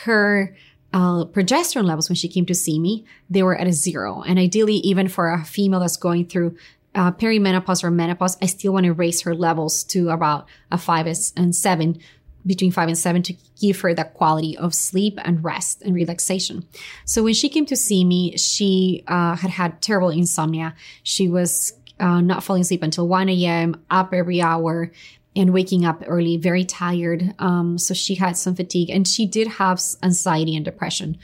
[0.04, 0.56] her
[0.92, 4.22] uh, progesterone levels when she came to see me, they were at a zero.
[4.22, 6.56] And ideally, even for a female that's going through
[6.94, 11.06] uh, perimenopause or menopause, I still want to raise her levels to about a five
[11.36, 12.00] and seven,
[12.46, 16.66] between five and seven to give her that quality of sleep and rest and relaxation.
[17.04, 20.74] So when she came to see me, she uh, had had terrible insomnia.
[21.02, 24.92] She was uh, not falling asleep until 1 a.m., up every hour,
[25.36, 27.34] and waking up early, very tired.
[27.38, 31.16] Um, so she had some fatigue and she did have anxiety and depression.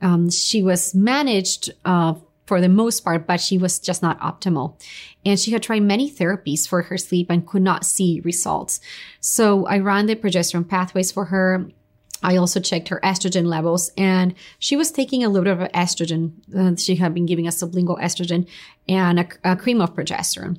[0.00, 2.14] Um, she was managed uh,
[2.46, 4.80] for the most part, but she was just not optimal.
[5.24, 8.80] And she had tried many therapies for her sleep and could not see results.
[9.20, 11.68] So I ran the progesterone pathways for her.
[12.22, 16.32] I also checked her estrogen levels and she was taking a little bit of estrogen.
[16.54, 18.48] Uh, she had been giving a sublingual estrogen
[18.88, 20.58] and a, a, cream of progesterone.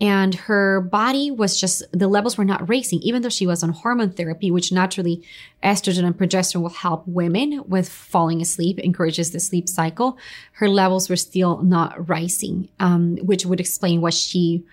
[0.00, 3.70] And her body was just, the levels were not raising, even though she was on
[3.70, 5.22] hormone therapy, which naturally
[5.62, 10.18] estrogen and progesterone will help women with falling asleep, encourages the sleep cycle.
[10.54, 14.64] Her levels were still not rising, um, which would explain why she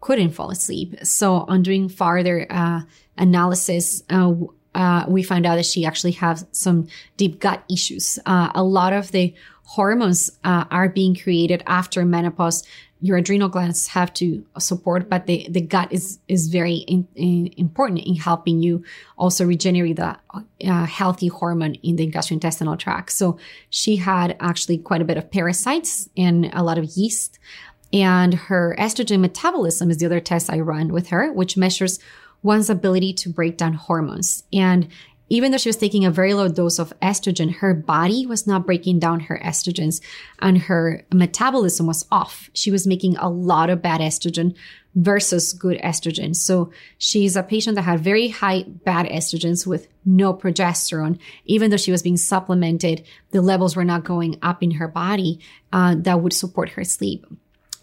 [0.00, 0.94] couldn't fall asleep.
[1.02, 2.82] So on doing further, uh,
[3.18, 4.34] analysis, uh,
[4.76, 8.18] uh, we found out that she actually has some deep gut issues.
[8.26, 12.62] Uh, a lot of the hormones uh, are being created after menopause.
[13.00, 17.52] Your adrenal glands have to support, but the, the gut is is very in, in,
[17.56, 18.84] important in helping you
[19.16, 20.16] also regenerate the
[20.66, 23.12] uh, healthy hormone in the gastrointestinal tract.
[23.12, 23.38] So
[23.70, 27.38] she had actually quite a bit of parasites and a lot of yeast.
[27.92, 31.98] And her estrogen metabolism is the other test I run with her, which measures
[32.46, 34.44] one's ability to break down hormones.
[34.52, 34.88] And
[35.28, 38.64] even though she was taking a very low dose of estrogen, her body was not
[38.64, 40.00] breaking down her estrogens
[40.38, 42.48] and her metabolism was off.
[42.54, 44.54] She was making a lot of bad estrogen
[44.94, 46.34] versus good estrogen.
[46.34, 51.18] So she's a patient that had very high bad estrogens with no progesterone.
[51.44, 55.40] Even though she was being supplemented, the levels were not going up in her body
[55.72, 57.26] uh, that would support her sleep.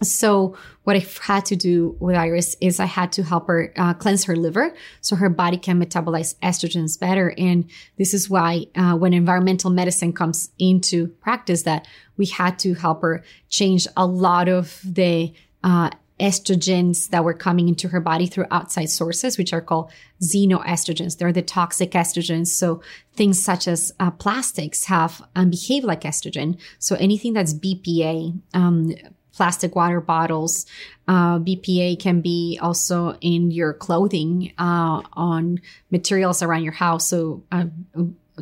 [0.02, 3.94] So what I had to do with Iris is I had to help her uh,
[3.94, 7.34] cleanse her liver so her body can metabolize estrogens better.
[7.38, 11.86] And this is why uh, when environmental medicine comes into practice, that
[12.16, 15.32] we had to help her change a lot of the
[15.62, 15.90] uh,
[16.20, 19.90] estrogens that were coming into her body through outside sources, which are called
[20.22, 21.18] xenoestrogens.
[21.18, 22.48] They're the toxic estrogens.
[22.48, 22.82] So
[23.14, 26.60] things such as uh, plastics have um, behave like estrogen.
[26.78, 28.94] So anything that's BPA, um,
[29.34, 30.66] plastic water bottles.
[31.06, 35.60] Uh, BPA can be also in your clothing, uh, on
[35.90, 37.08] materials around your house.
[37.08, 37.66] So, uh,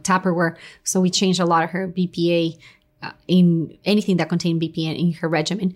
[0.01, 0.57] Tupperware.
[0.85, 2.59] So we changed a lot of her BPA
[3.03, 5.75] uh, in anything that contained BPA in her regimen.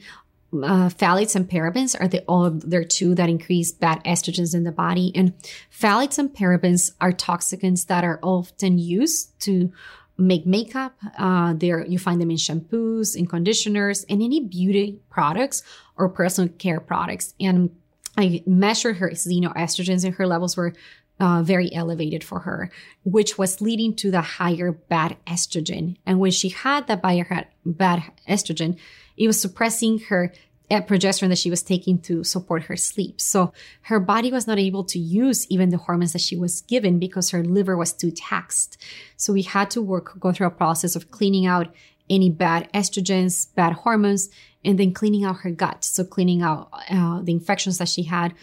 [0.52, 5.12] Uh, phthalates and parabens are the other two that increase bad estrogens in the body.
[5.14, 5.34] And
[5.70, 9.72] phthalates and parabens are toxicants that are often used to
[10.18, 10.96] make makeup.
[11.18, 15.62] Uh, there you find them in shampoos, in conditioners, and any beauty products
[15.96, 17.34] or personal care products.
[17.40, 17.70] And
[18.16, 20.72] I measured her xenoestrogens, and her levels were
[21.18, 22.70] uh, very elevated for her,
[23.04, 25.96] which was leading to the higher bad estrogen.
[26.06, 28.78] And when she had that bad estrogen,
[29.16, 30.32] it was suppressing her
[30.70, 33.20] progesterone that she was taking to support her sleep.
[33.20, 33.52] So
[33.82, 37.30] her body was not able to use even the hormones that she was given because
[37.30, 38.76] her liver was too taxed.
[39.16, 41.72] So we had to work, go through a process of cleaning out
[42.10, 44.28] any bad estrogens, bad hormones,
[44.64, 45.84] and then cleaning out her gut.
[45.84, 48.34] So cleaning out uh, the infections that she had.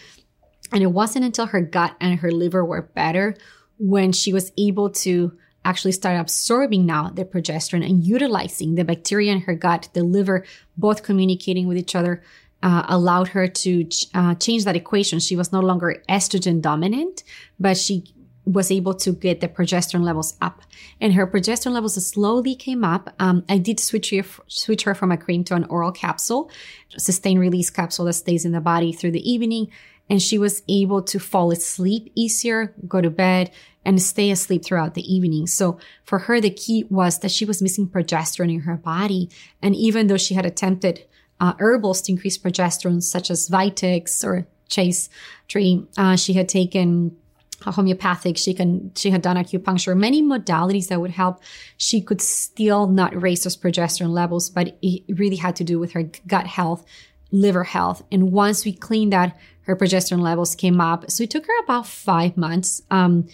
[0.71, 3.35] And it wasn't until her gut and her liver were better
[3.77, 9.31] when she was able to actually start absorbing now the progesterone and utilizing the bacteria
[9.31, 10.45] in her gut, the liver,
[10.77, 12.23] both communicating with each other,
[12.61, 15.19] uh, allowed her to ch- uh, change that equation.
[15.19, 17.23] She was no longer estrogen dominant,
[17.59, 18.03] but she
[18.45, 20.61] was able to get the progesterone levels up
[20.99, 23.13] and her progesterone levels slowly came up.
[23.19, 26.49] Um, I did switch her, switch her from a cream to an oral capsule,
[26.97, 29.69] sustained release capsule that stays in the body through the evening.
[30.09, 33.51] And she was able to fall asleep easier, go to bed,
[33.85, 35.47] and stay asleep throughout the evening.
[35.47, 39.29] So for her, the key was that she was missing progesterone in her body.
[39.61, 41.05] And even though she had attempted
[41.39, 45.11] uh, herbals to increase progesterone, such as Vitex or Chaste
[45.47, 47.15] Tree, uh, she had taken
[47.61, 51.41] homeopathic, she can, she had done acupuncture, many modalities that would help.
[51.77, 55.93] She could still not raise those progesterone levels, but it really had to do with
[55.93, 56.85] her gut health,
[57.31, 58.03] liver health.
[58.11, 61.09] And once we cleaned that, her progesterone levels came up.
[61.09, 62.81] So it took her about five months.
[62.91, 63.27] Um,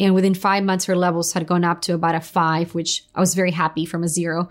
[0.00, 3.20] and within five months, her levels had gone up to about a five, which I
[3.20, 4.50] was very happy from a zero.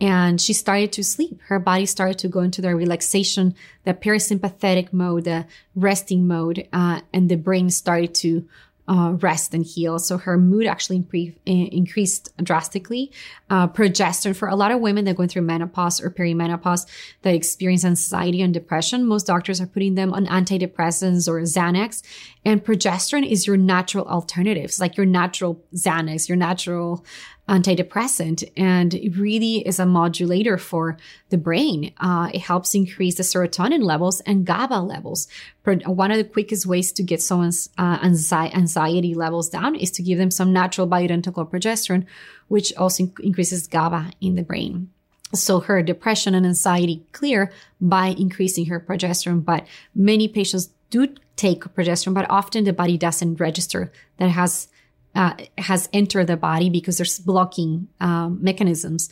[0.00, 1.40] And she started to sleep.
[1.46, 7.00] Her body started to go into the relaxation, the parasympathetic mode, the resting mode, uh,
[7.12, 8.46] and the brain started to
[8.86, 9.98] uh, rest and heal.
[9.98, 13.10] So her mood actually impre- increased drastically.
[13.48, 16.86] Uh, progesterone for a lot of women that going through menopause or perimenopause
[17.22, 22.02] that experience anxiety and depression, most doctors are putting them on antidepressants or Xanax.
[22.44, 27.04] And progesterone is your natural alternatives, like your natural Xanax, your natural
[27.48, 30.96] antidepressant and it really is a modulator for
[31.28, 31.92] the brain.
[31.98, 35.28] Uh, it helps increase the serotonin levels and GABA levels.
[35.64, 40.18] One of the quickest ways to get someone's uh, anxiety levels down is to give
[40.18, 42.06] them some natural bioidentical progesterone,
[42.48, 44.90] which also increases GABA in the brain.
[45.34, 49.44] So her depression and anxiety clear by increasing her progesterone.
[49.44, 54.68] But many patients do take progesterone, but often the body doesn't register that has
[55.14, 59.08] uh, has entered the body because there's blocking um, mechanisms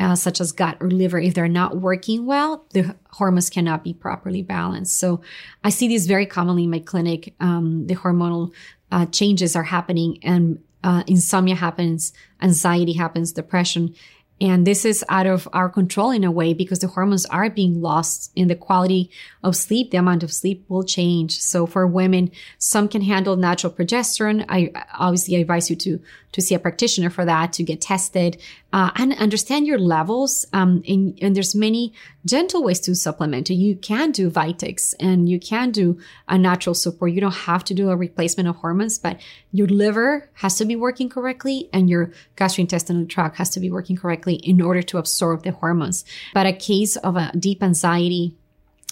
[0.00, 1.18] uh, such as gut or liver.
[1.18, 4.98] If they're not working well, the hormones cannot be properly balanced.
[4.98, 5.20] So
[5.62, 7.34] I see this very commonly in my clinic.
[7.40, 8.52] Um, the hormonal
[8.90, 12.12] uh, changes are happening and uh, insomnia happens,
[12.42, 13.94] anxiety happens, depression.
[14.40, 17.80] And this is out of our control in a way because the hormones are being
[17.80, 19.10] lost in the quality
[19.44, 19.90] of sleep.
[19.90, 21.38] The amount of sleep will change.
[21.38, 24.44] So for women, some can handle natural progesterone.
[24.48, 26.00] I obviously advise you to,
[26.32, 28.40] to see a practitioner for that, to get tested,
[28.72, 30.46] uh, and understand your levels.
[30.54, 31.92] Um, and, and there's many
[32.24, 33.50] gentle ways to supplement.
[33.50, 37.12] You can do Vitex and you can do a natural support.
[37.12, 39.20] You don't have to do a replacement of hormones, but
[39.52, 43.96] your liver has to be working correctly and your gastrointestinal tract has to be working
[43.96, 46.04] correctly in order to absorb the hormones.
[46.32, 48.38] But a case of a deep anxiety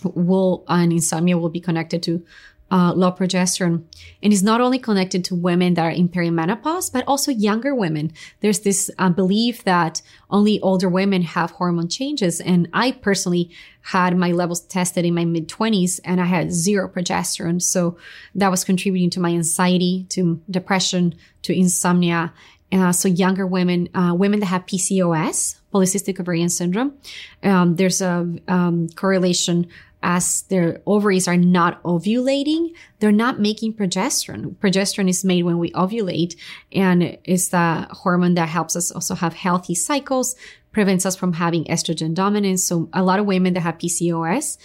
[0.05, 2.25] will and insomnia will be connected to
[2.73, 3.85] uh, low progesterone.
[4.23, 8.13] And it's not only connected to women that are in perimenopause, but also younger women.
[8.41, 10.01] There's this uh, belief that
[10.31, 12.41] only older women have hormone changes.
[12.41, 13.51] And I personally
[13.83, 17.61] had my levels tested in my mid 20s and I had zero progesterone.
[17.61, 17.99] So
[18.35, 22.33] that was contributing to my anxiety, to depression, to insomnia.
[22.73, 26.95] Uh, so younger women, uh, women that have PCOS, polycystic ovarian syndrome,
[27.43, 29.67] um, there's a um, correlation
[30.03, 34.57] as their ovaries are not ovulating, they're not making progesterone.
[34.57, 36.37] Progesterone is made when we ovulate
[36.73, 40.35] and is the hormone that helps us also have healthy cycles,
[40.73, 42.65] prevents us from having estrogen dominance.
[42.65, 44.59] So a lot of women that have PCOS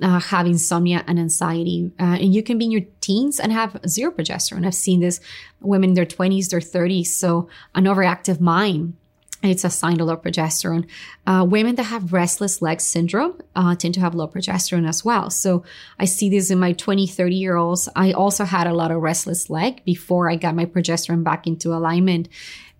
[0.00, 1.92] uh, have insomnia and anxiety.
[2.00, 4.66] Uh, and you can be in your teens and have zero progesterone.
[4.66, 5.20] I've seen this
[5.60, 7.06] women in their 20s, their 30s.
[7.06, 8.94] So an overactive mind
[9.42, 10.86] it's a sign of low progesterone.
[11.26, 15.30] Uh, women that have restless leg syndrome uh, tend to have low progesterone as well.
[15.30, 15.64] So
[15.98, 17.88] I see this in my 20, 30 year olds.
[17.96, 21.74] I also had a lot of restless leg before I got my progesterone back into
[21.74, 22.28] alignment.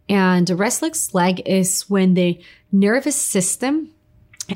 [0.08, 2.40] And restless leg is when the
[2.70, 3.90] nervous system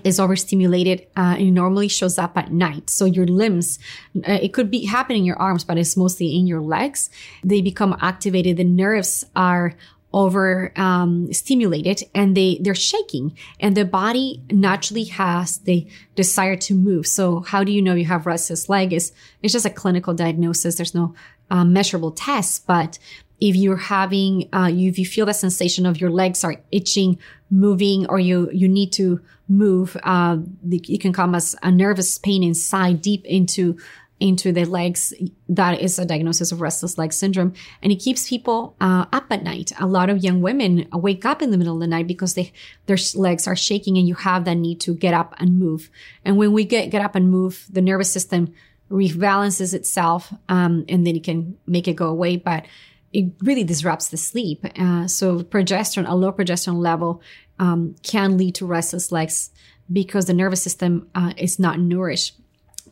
[0.05, 2.91] is overstimulated uh, and normally shows up at night.
[2.91, 3.79] So your limbs,
[4.17, 7.09] uh, it could be happening in your arms, but it's mostly in your legs.
[7.45, 8.57] They become activated.
[8.57, 9.75] The nerves are
[10.13, 16.75] over um, stimulated and they they're shaking and the body naturally has the desire to
[16.75, 17.07] move.
[17.07, 19.13] So how do you know you have restless leg is
[19.43, 20.77] it's just a clinical diagnosis.
[20.77, 21.15] There's no
[21.51, 22.99] uh, measurable test but
[23.41, 27.19] if you're having uh, if you feel the sensation of your legs are itching
[27.51, 30.39] moving or you you need to move uh,
[30.71, 33.77] it can come as a nervous pain inside deep into
[34.19, 35.13] into the legs.
[35.49, 37.53] That is a diagnosis of restless leg syndrome.
[37.83, 39.73] And it keeps people uh, up at night.
[39.79, 42.53] A lot of young women wake up in the middle of the night because they,
[42.87, 45.91] their legs are shaking and you have that need to get up and move.
[46.25, 48.55] And when we get, get up and move, the nervous system
[48.91, 52.37] rebalances itself, um, and then it can make it go away.
[52.37, 52.67] But
[53.13, 54.65] it really disrupts the sleep.
[54.79, 57.23] Uh, so progesterone, a low progesterone level,
[57.59, 59.51] um, can lead to restless legs
[59.93, 62.35] because the nervous system uh, is not nourished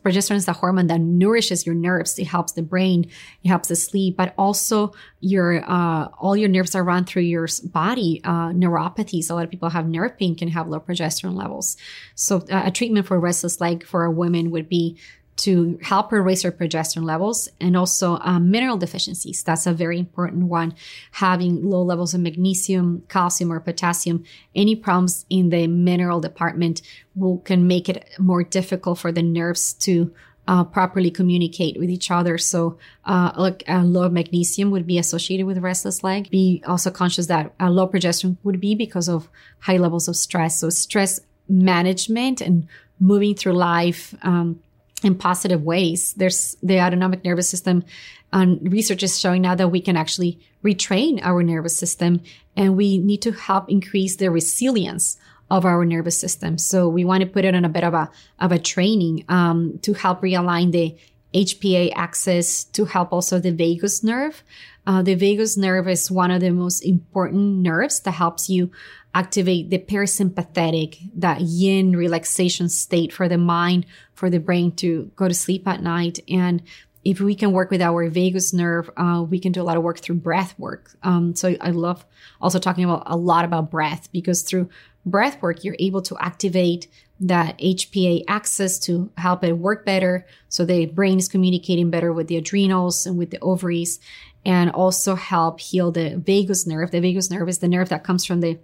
[0.05, 2.19] progesterone is the hormone that nourishes your nerves.
[2.19, 3.09] It helps the brain,
[3.43, 7.47] it helps the sleep, but also your uh, all your nerves are run through your
[7.63, 8.21] body.
[8.23, 9.29] Uh, neuropathies.
[9.29, 11.77] A lot of people have nerve pain can have low progesterone levels.
[12.13, 14.97] So uh, a treatment for restless leg for a woman would be
[15.37, 19.43] to help her raise her progesterone levels and also um, mineral deficiencies.
[19.43, 20.73] That's a very important one.
[21.11, 24.23] Having low levels of magnesium, calcium, or potassium,
[24.55, 26.81] any problems in the mineral department
[27.15, 30.13] will can make it more difficult for the nerves to
[30.47, 32.37] uh, properly communicate with each other.
[32.37, 36.29] So, uh, like uh, low magnesium would be associated with restless leg.
[36.29, 39.27] Be also conscious that uh, low progesterone would be because of
[39.59, 40.59] high levels of stress.
[40.59, 42.67] So, stress management and
[42.99, 44.59] moving through life um,
[45.03, 46.13] in positive ways.
[46.13, 47.83] There's the autonomic nervous system.
[48.31, 52.21] And research is showing now that we can actually retrain our nervous system
[52.55, 55.17] and we need to help increase the resilience
[55.51, 56.57] of our nervous system.
[56.57, 58.09] So we want to put it on a bit of a,
[58.39, 60.97] of a training, um, to help realign the
[61.35, 64.41] HPA axis to help also the vagus nerve.
[64.87, 68.71] Uh, the vagus nerve is one of the most important nerves that helps you
[69.15, 75.27] activate the parasympathetic, that yin relaxation state for the mind, for the brain to go
[75.27, 76.19] to sleep at night.
[76.29, 76.61] And
[77.05, 79.83] if we can work with our vagus nerve, uh, we can do a lot of
[79.83, 80.91] work through breath work.
[81.01, 82.05] Um, so I love
[82.41, 84.69] also talking about a lot about breath because through
[85.05, 86.87] breath work, you're able to activate
[87.21, 90.25] that HPA axis to help it work better.
[90.49, 93.99] So the brain is communicating better with the adrenals and with the ovaries
[94.43, 96.91] and also help heal the vagus nerve.
[96.91, 98.59] The vagus nerve is the nerve that comes from the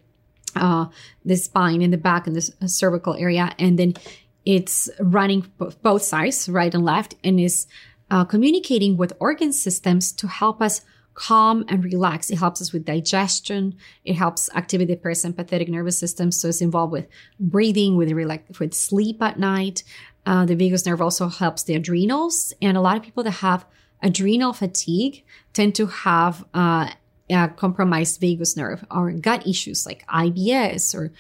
[0.56, 0.86] uh,
[1.26, 3.53] the spine in the back and the cervical area.
[3.60, 3.94] And then
[4.45, 5.52] it's running
[5.82, 7.68] both sides, right and left, and is
[8.10, 10.82] uh, communicating with organ systems to help us
[11.14, 12.30] calm and relax.
[12.30, 13.76] It helps us with digestion.
[14.06, 16.32] It helps activate the parasympathetic nervous system.
[16.32, 17.07] So it's involved with
[17.40, 19.84] breathing, with relax, with sleep at night.
[20.26, 22.53] Uh, the vagus nerve also helps the adrenals.
[22.61, 23.65] And a lot of people that have
[24.02, 25.23] adrenal fatigue
[25.53, 26.90] tend to have uh,
[27.31, 31.11] uh, compromised vagus nerve or gut issues like IBS or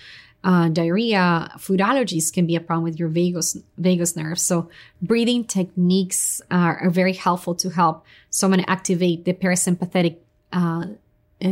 [0.43, 4.39] uh, diarrhea, food allergies can be a problem with your vagus vagus nerve.
[4.39, 4.69] So
[5.01, 10.17] breathing techniques are, are very helpful to help someone activate the parasympathetic
[10.51, 10.85] uh,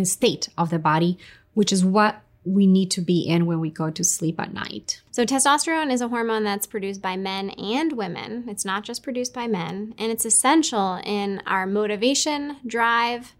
[0.03, 1.17] state of the body,
[1.53, 5.01] which is what we need to be in when we go to sleep at night.
[5.11, 8.45] So, testosterone is a hormone that's produced by men and women.
[8.47, 13.35] It's not just produced by men, and it's essential in our motivation, drive,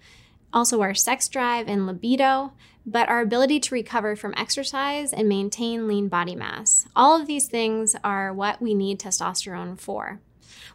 [0.53, 2.53] also our sex drive and libido,
[2.85, 6.87] but our ability to recover from exercise and maintain lean body mass.
[6.95, 10.19] All of these things are what we need testosterone for.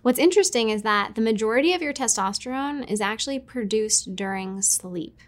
[0.02, 5.18] What's interesting is that the majority of your testosterone is actually produced during sleep.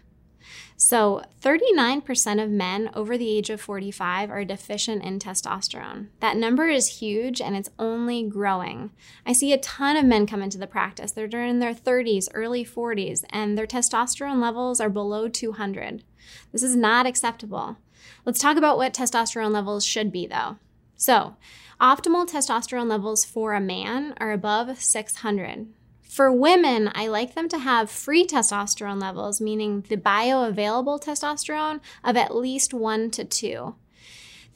[0.79, 6.09] So, 39% of men over the age of 45 are deficient in testosterone.
[6.19, 8.91] That number is huge and it's only growing.
[9.25, 11.11] I see a ton of men come into the practice.
[11.11, 16.03] They're in their 30s, early 40s, and their testosterone levels are below 200.
[16.51, 17.77] This is not acceptable.
[18.23, 20.57] Let's talk about what testosterone levels should be, though.
[20.95, 21.37] So,
[21.81, 25.69] optimal testosterone levels for a man are above 600.
[26.09, 32.15] For women, I like them to have free testosterone levels, meaning the bioavailable testosterone of
[32.15, 33.75] at least one to two.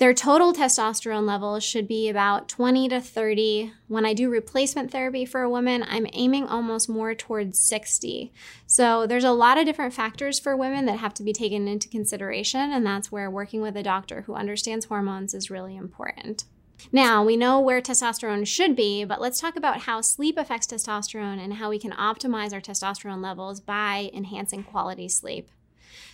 [0.02, 3.72] Their total testosterone levels should be about 20 to 30.
[3.88, 8.34] When I do replacement therapy for a woman, I'm aiming almost more towards 60.
[8.66, 11.88] So there's a lot of different factors for women that have to be taken into
[11.88, 16.46] consideration, and that's where working with a doctor who understands hormones is really important.
[16.92, 21.44] Now, we know where testosterone should be, but let's talk about how sleep affects testosterone
[21.44, 25.50] and how we can optimize our testosterone levels by enhancing quality sleep.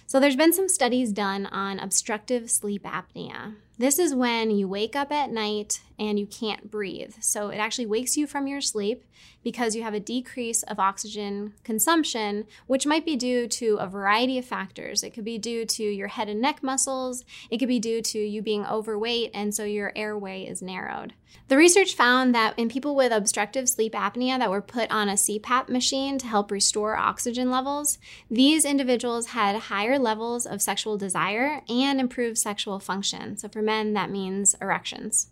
[0.05, 3.55] So, there's been some studies done on obstructive sleep apnea.
[3.79, 7.15] This is when you wake up at night and you can't breathe.
[7.21, 9.03] So it actually wakes you from your sleep
[9.43, 14.37] because you have a decrease of oxygen consumption, which might be due to a variety
[14.37, 15.03] of factors.
[15.03, 18.19] It could be due to your head and neck muscles, it could be due to
[18.19, 21.13] you being overweight, and so your airway is narrowed.
[21.47, 25.13] The research found that in people with obstructive sleep apnea that were put on a
[25.13, 27.99] CPAP machine to help restore oxygen levels,
[28.29, 33.37] these individuals had higher levels of sexual desire and improved sexual function.
[33.37, 35.27] So for men, that means erections.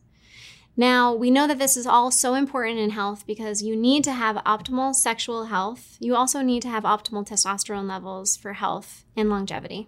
[0.78, 4.12] Now, we know that this is all so important in health because you need to
[4.12, 5.95] have optimal sexual health.
[6.02, 9.88] You also need to have optimal testosterone levels for health and longevity.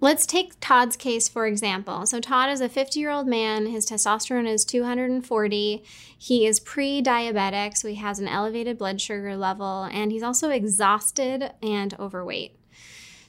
[0.00, 2.06] Let's take Todd's case for example.
[2.06, 3.66] So, Todd is a 50 year old man.
[3.66, 5.84] His testosterone is 240.
[6.18, 10.50] He is pre diabetic, so he has an elevated blood sugar level, and he's also
[10.50, 12.58] exhausted and overweight.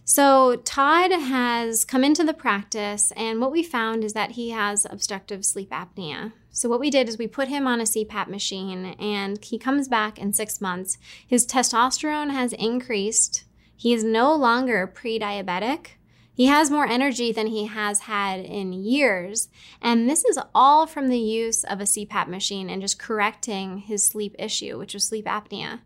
[0.09, 4.87] So, Todd has come into the practice, and what we found is that he has
[4.89, 6.31] obstructive sleep apnea.
[6.49, 9.89] So, what we did is we put him on a CPAP machine, and he comes
[9.89, 10.97] back in six months.
[11.27, 13.43] His testosterone has increased.
[13.75, 15.97] He is no longer pre diabetic.
[16.33, 19.49] He has more energy than he has had in years.
[19.81, 24.05] And this is all from the use of a CPAP machine and just correcting his
[24.05, 25.81] sleep issue, which was sleep apnea.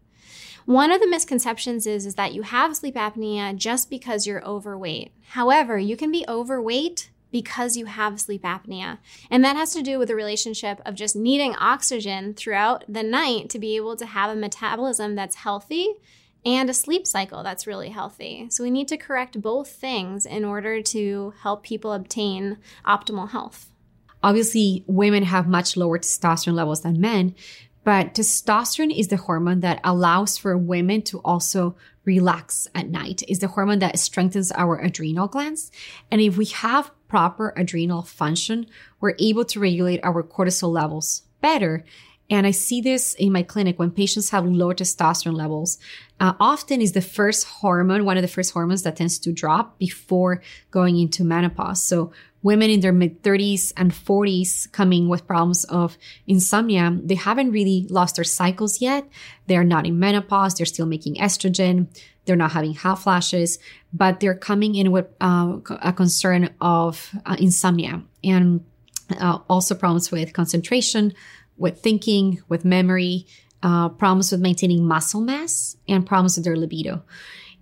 [0.65, 5.11] One of the misconceptions is, is that you have sleep apnea just because you're overweight.
[5.29, 8.97] However, you can be overweight because you have sleep apnea.
[9.29, 13.49] And that has to do with the relationship of just needing oxygen throughout the night
[13.49, 15.95] to be able to have a metabolism that's healthy
[16.45, 18.47] and a sleep cycle that's really healthy.
[18.49, 23.69] So we need to correct both things in order to help people obtain optimal health.
[24.23, 27.33] Obviously, women have much lower testosterone levels than men,
[27.83, 31.75] but testosterone is the hormone that allows for women to also
[32.05, 33.23] relax at night.
[33.27, 35.71] Is the hormone that strengthens our adrenal glands.
[36.09, 38.67] And if we have proper adrenal function,
[38.99, 41.83] we're able to regulate our cortisol levels better.
[42.29, 45.77] And I see this in my clinic when patients have low testosterone levels.
[46.19, 49.77] Uh, often is the first hormone, one of the first hormones that tends to drop
[49.77, 50.41] before
[50.71, 51.83] going into menopause.
[51.83, 55.97] So women in their mid 30s and 40s coming with problems of
[56.27, 59.07] insomnia, they haven't really lost their cycles yet.
[59.47, 60.55] They're not in menopause.
[60.55, 61.87] They're still making estrogen.
[62.25, 63.59] They're not having hot flashes,
[63.93, 68.63] but they're coming in with uh, a concern of uh, insomnia and
[69.19, 71.13] uh, also problems with concentration,
[71.57, 73.25] with thinking, with memory,
[73.63, 77.03] uh, problems with maintaining muscle mass, and problems with their libido.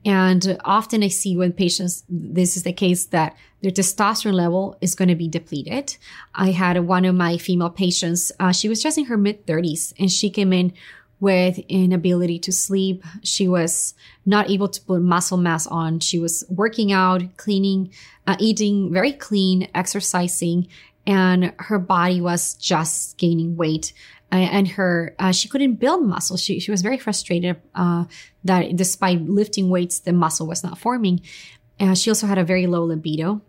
[0.05, 4.95] And often I see when patients, this is the case that their testosterone level is
[4.95, 5.97] going to be depleted.
[6.33, 9.93] I had one of my female patients, uh, she was just in her mid 30s
[9.99, 10.73] and she came in
[11.19, 13.03] with inability to sleep.
[13.23, 13.93] She was
[14.25, 15.99] not able to put muscle mass on.
[15.99, 17.91] She was working out, cleaning,
[18.25, 20.67] uh, eating very clean, exercising,
[21.05, 23.93] and her body was just gaining weight
[24.35, 28.05] and her uh, she couldn't build muscle she, she was very frustrated uh,
[28.43, 31.21] that despite lifting weights the muscle was not forming
[31.79, 33.41] Uh, she also had a very low libido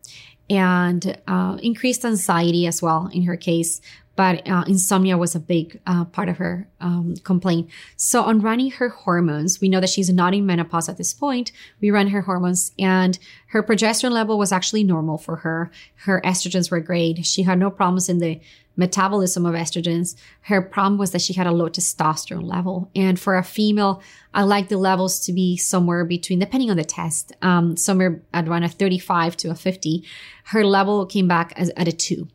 [0.48, 3.80] and uh, increased anxiety as well in her case.
[4.16, 7.70] But uh, insomnia was a big uh, part of her um, complaint.
[7.96, 11.52] So, on running her hormones, we know that she's not in menopause at this point.
[11.80, 15.70] We ran her hormones, and her progesterone level was actually normal for her.
[16.04, 17.24] Her estrogens were great.
[17.24, 18.40] She had no problems in the
[18.80, 20.16] metabolism of estrogens.
[20.42, 22.90] Her problem was that she had a low testosterone level.
[22.96, 24.02] And for a female,
[24.34, 28.48] I like the levels to be somewhere between, depending on the test, um, somewhere at
[28.48, 30.04] around a 35 to a 50.
[30.46, 32.26] Her level came back as, at a two.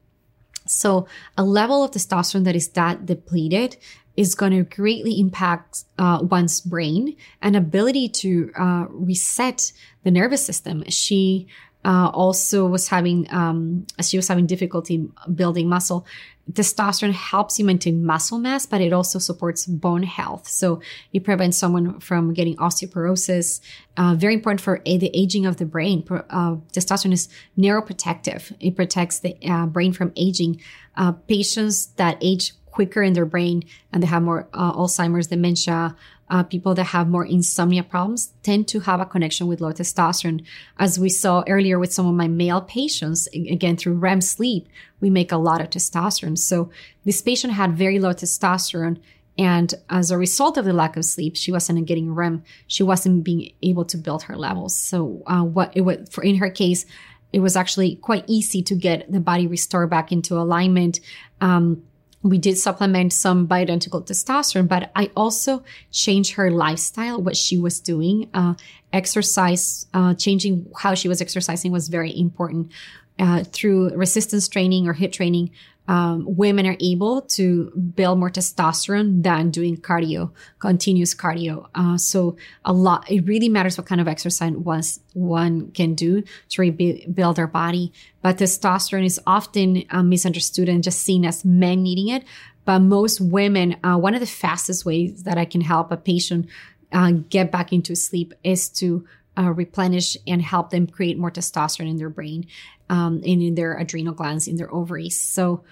[0.68, 1.08] So
[1.38, 3.78] a level of testosterone that is that depleted
[4.16, 9.74] is going to greatly impact uh, one's brain and ability to uh, reset
[10.04, 10.84] the nervous system.
[10.90, 11.48] She
[11.86, 16.06] uh, also was having um, she was having difficulty building muscle
[16.52, 20.48] testosterone helps you maintain muscle mass but it also supports bone health.
[20.48, 20.82] So
[21.12, 23.62] it prevents someone from getting osteoporosis.
[23.98, 26.06] Uh, very important for a, the aging of the brain.
[26.10, 28.56] Uh, testosterone is neuroprotective.
[28.60, 30.62] It protects the uh, brain from aging.
[30.96, 35.96] Uh, patients that age quicker in their brain and they have more uh, alzheimer's dementia
[36.30, 40.44] uh, people that have more insomnia problems tend to have a connection with low testosterone.
[40.80, 44.68] As we saw earlier with some of my male patients, again, through REM sleep,
[45.00, 46.38] we make a lot of testosterone.
[46.38, 46.72] So
[47.04, 49.00] this patient had very low testosterone.
[49.38, 52.44] And as a result of the lack of sleep, she wasn't getting REM.
[52.68, 54.76] She wasn't being able to build her levels.
[54.76, 56.86] So, uh, what it was for in her case,
[57.34, 61.02] it was actually quite easy to get the body restored back into alignment.
[61.42, 61.84] Um,
[62.26, 67.80] we did supplement some bioidentical testosterone, but I also changed her lifestyle, what she was
[67.80, 68.32] doing.
[68.34, 68.56] Uh,
[68.92, 72.72] exercise, uh, changing how she was exercising was very important.
[73.18, 75.52] Uh, through resistance training or HIIT training,
[75.88, 81.68] um, women are able to build more testosterone than doing cardio, continuous cardio.
[81.76, 86.24] Uh, so a lot, it really matters what kind of exercise was one can do
[86.50, 87.94] to rebuild their body.
[88.22, 92.24] But testosterone is often uh, misunderstood and just seen as men needing it.
[92.66, 96.48] But most women, uh, one of the fastest ways that I can help a patient
[96.92, 99.06] uh, get back into sleep is to
[99.38, 102.48] uh, replenish and help them create more testosterone in their brain,
[102.90, 105.20] um, in their adrenal glands, in their ovaries.
[105.20, 105.64] So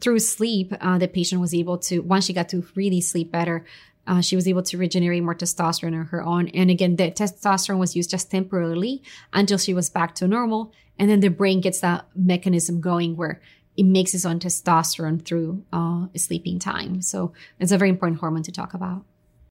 [0.00, 3.64] through sleep, uh, the patient was able to, once she got to really sleep better,
[4.06, 6.48] uh, she was able to regenerate more testosterone on her own.
[6.48, 10.72] And again, the testosterone was used just temporarily until she was back to normal.
[10.98, 13.40] And then the brain gets that mechanism going where
[13.76, 17.00] it makes its own testosterone through uh, sleeping time.
[17.00, 19.04] So it's a very important hormone to talk about.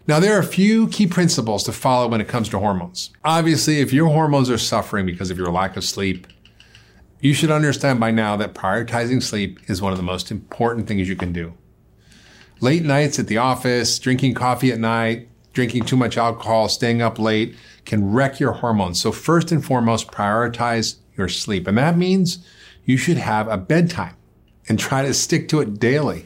[0.08, 3.12] Now, there are a few key principles to follow when it comes to hormones.
[3.24, 6.28] Obviously, if your hormones are suffering because of your lack of sleep,
[7.22, 11.08] you should understand by now that prioritizing sleep is one of the most important things
[11.08, 11.54] you can do.
[12.60, 17.20] Late nights at the office, drinking coffee at night, drinking too much alcohol, staying up
[17.20, 19.00] late can wreck your hormones.
[19.00, 21.68] So first and foremost, prioritize your sleep.
[21.68, 22.46] And that means
[22.86, 24.16] you should have a bedtime
[24.68, 26.26] and try to stick to it daily.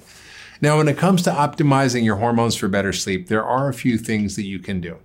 [0.61, 3.97] Now, when it comes to optimizing your hormones for better sleep, there are a few
[3.97, 4.97] things that you can do.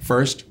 [0.00, 0.44] First,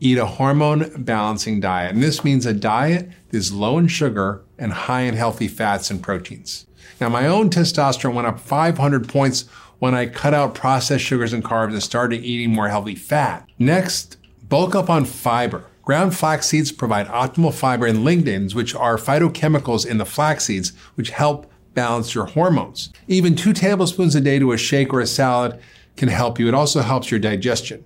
[0.00, 1.94] eat a hormone balancing diet.
[1.94, 5.90] And this means a diet that is low in sugar and high in healthy fats
[5.90, 6.66] and proteins.
[7.00, 9.46] Now, my own testosterone went up 500 points
[9.78, 13.46] when I cut out processed sugars and carbs and started eating more healthy fat.
[13.58, 14.16] Next,
[14.48, 15.64] bulk up on fiber.
[15.82, 20.72] Ground flax seeds provide optimal fiber and lignans, which are phytochemicals in the flax seeds,
[20.96, 22.90] which help balance your hormones.
[23.06, 25.60] Even two tablespoons a day to a shake or a salad
[25.96, 26.48] can help you.
[26.48, 27.84] It also helps your digestion.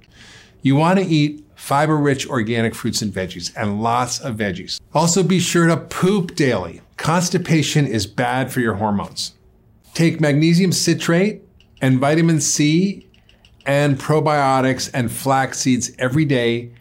[0.62, 4.81] You want to eat fiber rich organic fruits and veggies and lots of veggies.
[4.95, 6.81] Also be sure to poop daily.
[6.97, 9.35] Constipation is bad for your hormones.
[9.93, 11.43] Take magnesium citrate
[11.81, 13.07] and vitamin C
[13.66, 16.73] and probiotics and flax seeds every day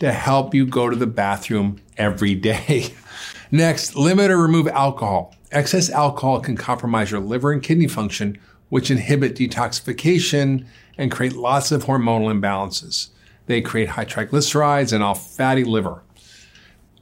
[0.00, 2.92] to help you go to the bathroom every day.
[3.52, 5.34] Next, limit or remove alcohol.
[5.52, 8.36] Excess alcohol can compromise your liver and kidney function,
[8.68, 10.66] which inhibit detoxification
[10.98, 13.10] and create lots of hormonal imbalances.
[13.46, 16.02] They create high triglycerides and all fatty liver,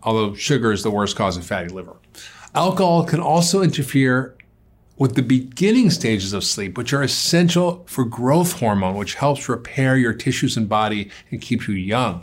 [0.02, 1.97] although sugar is the worst cause of fatty liver.
[2.55, 4.36] Alcohol can also interfere
[4.98, 9.97] with the beginning stages of sleep, which are essential for growth hormone, which helps repair
[9.97, 12.23] your tissues and body and keep you young.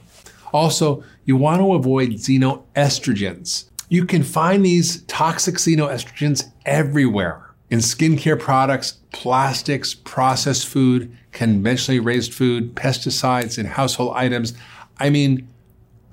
[0.54, 3.70] Also, you want to avoid xenoestrogens.
[3.90, 12.34] You can find these toxic xenoestrogens everywhere in skincare products, plastics, processed food, conventionally raised
[12.34, 14.54] food, pesticides, and household items.
[15.00, 15.48] I mean,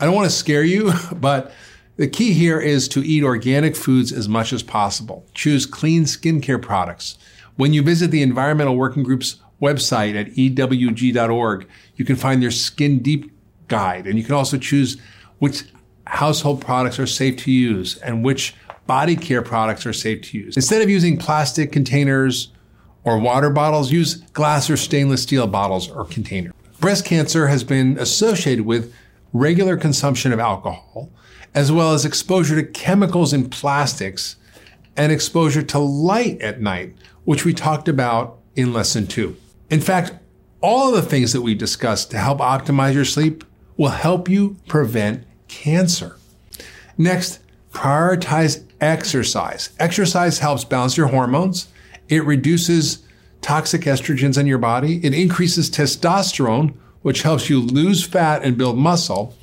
[0.01, 1.53] I don't want to scare you, but
[1.97, 5.27] the key here is to eat organic foods as much as possible.
[5.35, 7.17] Choose clean skincare products.
[7.57, 12.99] When you visit the Environmental Working Group's website at ewg.org, you can find their Skin
[12.99, 13.33] Deep
[13.69, 15.01] guide, and you can also choose
[15.39, 15.65] which
[16.07, 18.55] household products are safe to use and which
[18.87, 20.57] body care products are safe to use.
[20.57, 22.53] Instead of using plastic containers
[23.07, 26.53] or water bottles, use glass or stainless steel bottles or containers.
[26.81, 28.93] Breast cancer has been associated with
[29.33, 31.09] regular consumption of alcohol,
[31.55, 34.37] as well as exposure to chemicals in plastics
[34.97, 39.37] and exposure to light at night, which we talked about in lesson two.
[39.71, 40.13] In fact,
[40.61, 43.45] all of the things that we discussed to help optimize your sleep
[43.77, 46.17] will help you prevent cancer.
[46.99, 47.39] Next,
[47.73, 49.71] prioritize exercise.
[49.79, 51.69] Exercise helps balance your hormones.
[52.09, 53.03] It reduces
[53.41, 55.05] toxic estrogens in your body.
[55.05, 59.35] It increases testosterone, which helps you lose fat and build muscle.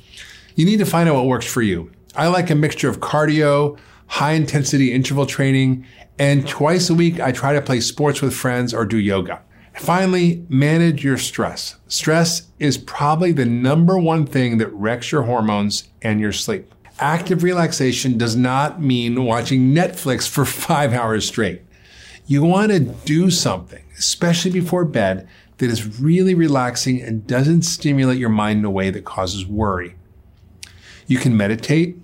[0.54, 1.90] You need to find out what works for you.
[2.16, 5.86] I like a mixture of cardio, high intensity interval training,
[6.18, 9.40] and twice a week I try to play sports with friends or do yoga.
[9.74, 11.76] Finally, manage your stress.
[11.88, 16.72] Stress is probably the number one thing that wrecks your hormones and your sleep.
[17.00, 21.62] Active relaxation does not mean watching Netflix for five hours straight.
[22.26, 25.28] You want to do something, especially before bed,
[25.58, 29.94] that is really relaxing and doesn't stimulate your mind in a way that causes worry.
[31.06, 31.98] You can meditate,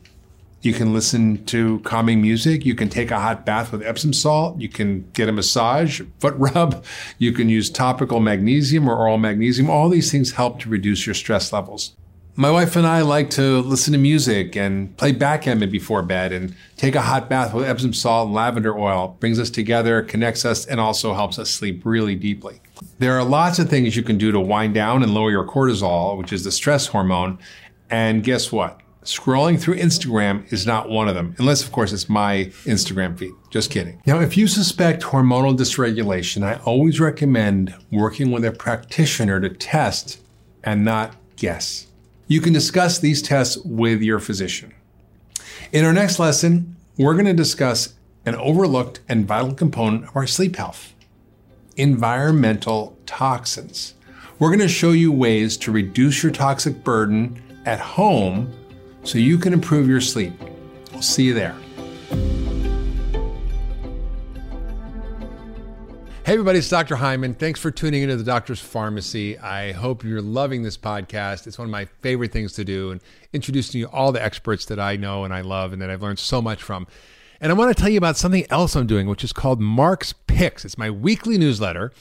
[0.62, 2.66] you can listen to calming music.
[2.66, 4.60] You can take a hot bath with Epsom salt.
[4.60, 6.84] You can get a massage, foot rub.
[7.18, 9.70] You can use topical magnesium or oral magnesium.
[9.70, 11.96] All these things help to reduce your stress levels.
[12.36, 16.54] My wife and I like to listen to music and play backgammon before bed and
[16.76, 19.16] take a hot bath with Epsom salt and lavender oil.
[19.20, 22.60] Brings us together, connects us, and also helps us sleep really deeply.
[22.98, 26.16] There are lots of things you can do to wind down and lower your cortisol,
[26.16, 27.38] which is the stress hormone.
[27.90, 28.80] And guess what?
[29.02, 33.32] Scrolling through Instagram is not one of them, unless, of course, it's my Instagram feed.
[33.50, 34.00] Just kidding.
[34.06, 40.22] Now, if you suspect hormonal dysregulation, I always recommend working with a practitioner to test
[40.62, 41.86] and not guess.
[42.30, 44.72] You can discuss these tests with your physician.
[45.72, 47.94] In our next lesson, we're going to discuss
[48.24, 50.94] an overlooked and vital component of our sleep health
[51.76, 53.94] environmental toxins.
[54.38, 58.52] We're going to show you ways to reduce your toxic burden at home
[59.02, 60.34] so you can improve your sleep.
[60.92, 61.56] We'll see you there.
[66.30, 66.94] Hey, everybody, it's Dr.
[66.94, 67.34] Hyman.
[67.34, 69.42] Thanks for tuning into the Doctor's Farmacy.
[69.42, 71.48] I hope you're loving this podcast.
[71.48, 73.00] It's one of my favorite things to do and
[73.32, 76.20] introducing you all the experts that I know and I love and that I've learned
[76.20, 76.86] so much from.
[77.40, 80.12] And I want to tell you about something else I'm doing, which is called Mark's
[80.28, 80.64] Picks.
[80.64, 81.92] It's my weekly newsletter.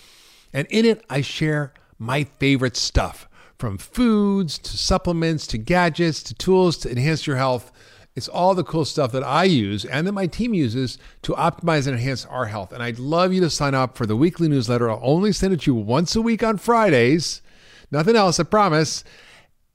[0.53, 3.27] And in it, I share my favorite stuff
[3.57, 7.71] from foods to supplements to gadgets to tools to enhance your health.
[8.19, 11.87] It's all the cool stuff that I use and that my team uses to optimize
[11.87, 12.73] and enhance our health.
[12.73, 14.91] And I'd love you to sign up for the weekly newsletter.
[14.91, 17.41] I'll only send it to you once a week on Fridays.
[17.91, 19.05] Nothing else, I promise.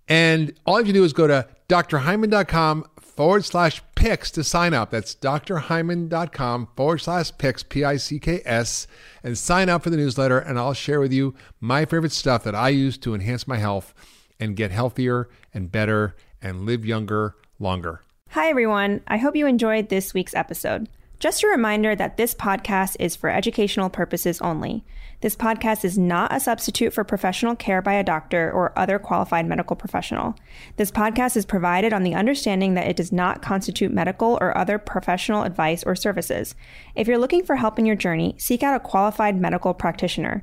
[0.08, 4.74] And all you have to do is go to drhyman.com forward slash picks to sign
[4.74, 4.90] up.
[4.90, 8.86] That's drhyman.com forward slash picks, P I C K S,
[9.22, 10.38] and sign up for the newsletter.
[10.38, 13.94] And I'll share with you my favorite stuff that I use to enhance my health
[14.38, 18.02] and get healthier and better and live younger longer.
[18.34, 19.00] Hi, everyone.
[19.06, 20.88] I hope you enjoyed this week's episode.
[21.20, 24.84] Just a reminder that this podcast is for educational purposes only.
[25.20, 29.46] This podcast is not a substitute for professional care by a doctor or other qualified
[29.46, 30.34] medical professional.
[30.78, 34.78] This podcast is provided on the understanding that it does not constitute medical or other
[34.78, 36.56] professional advice or services.
[36.96, 40.42] If you're looking for help in your journey, seek out a qualified medical practitioner.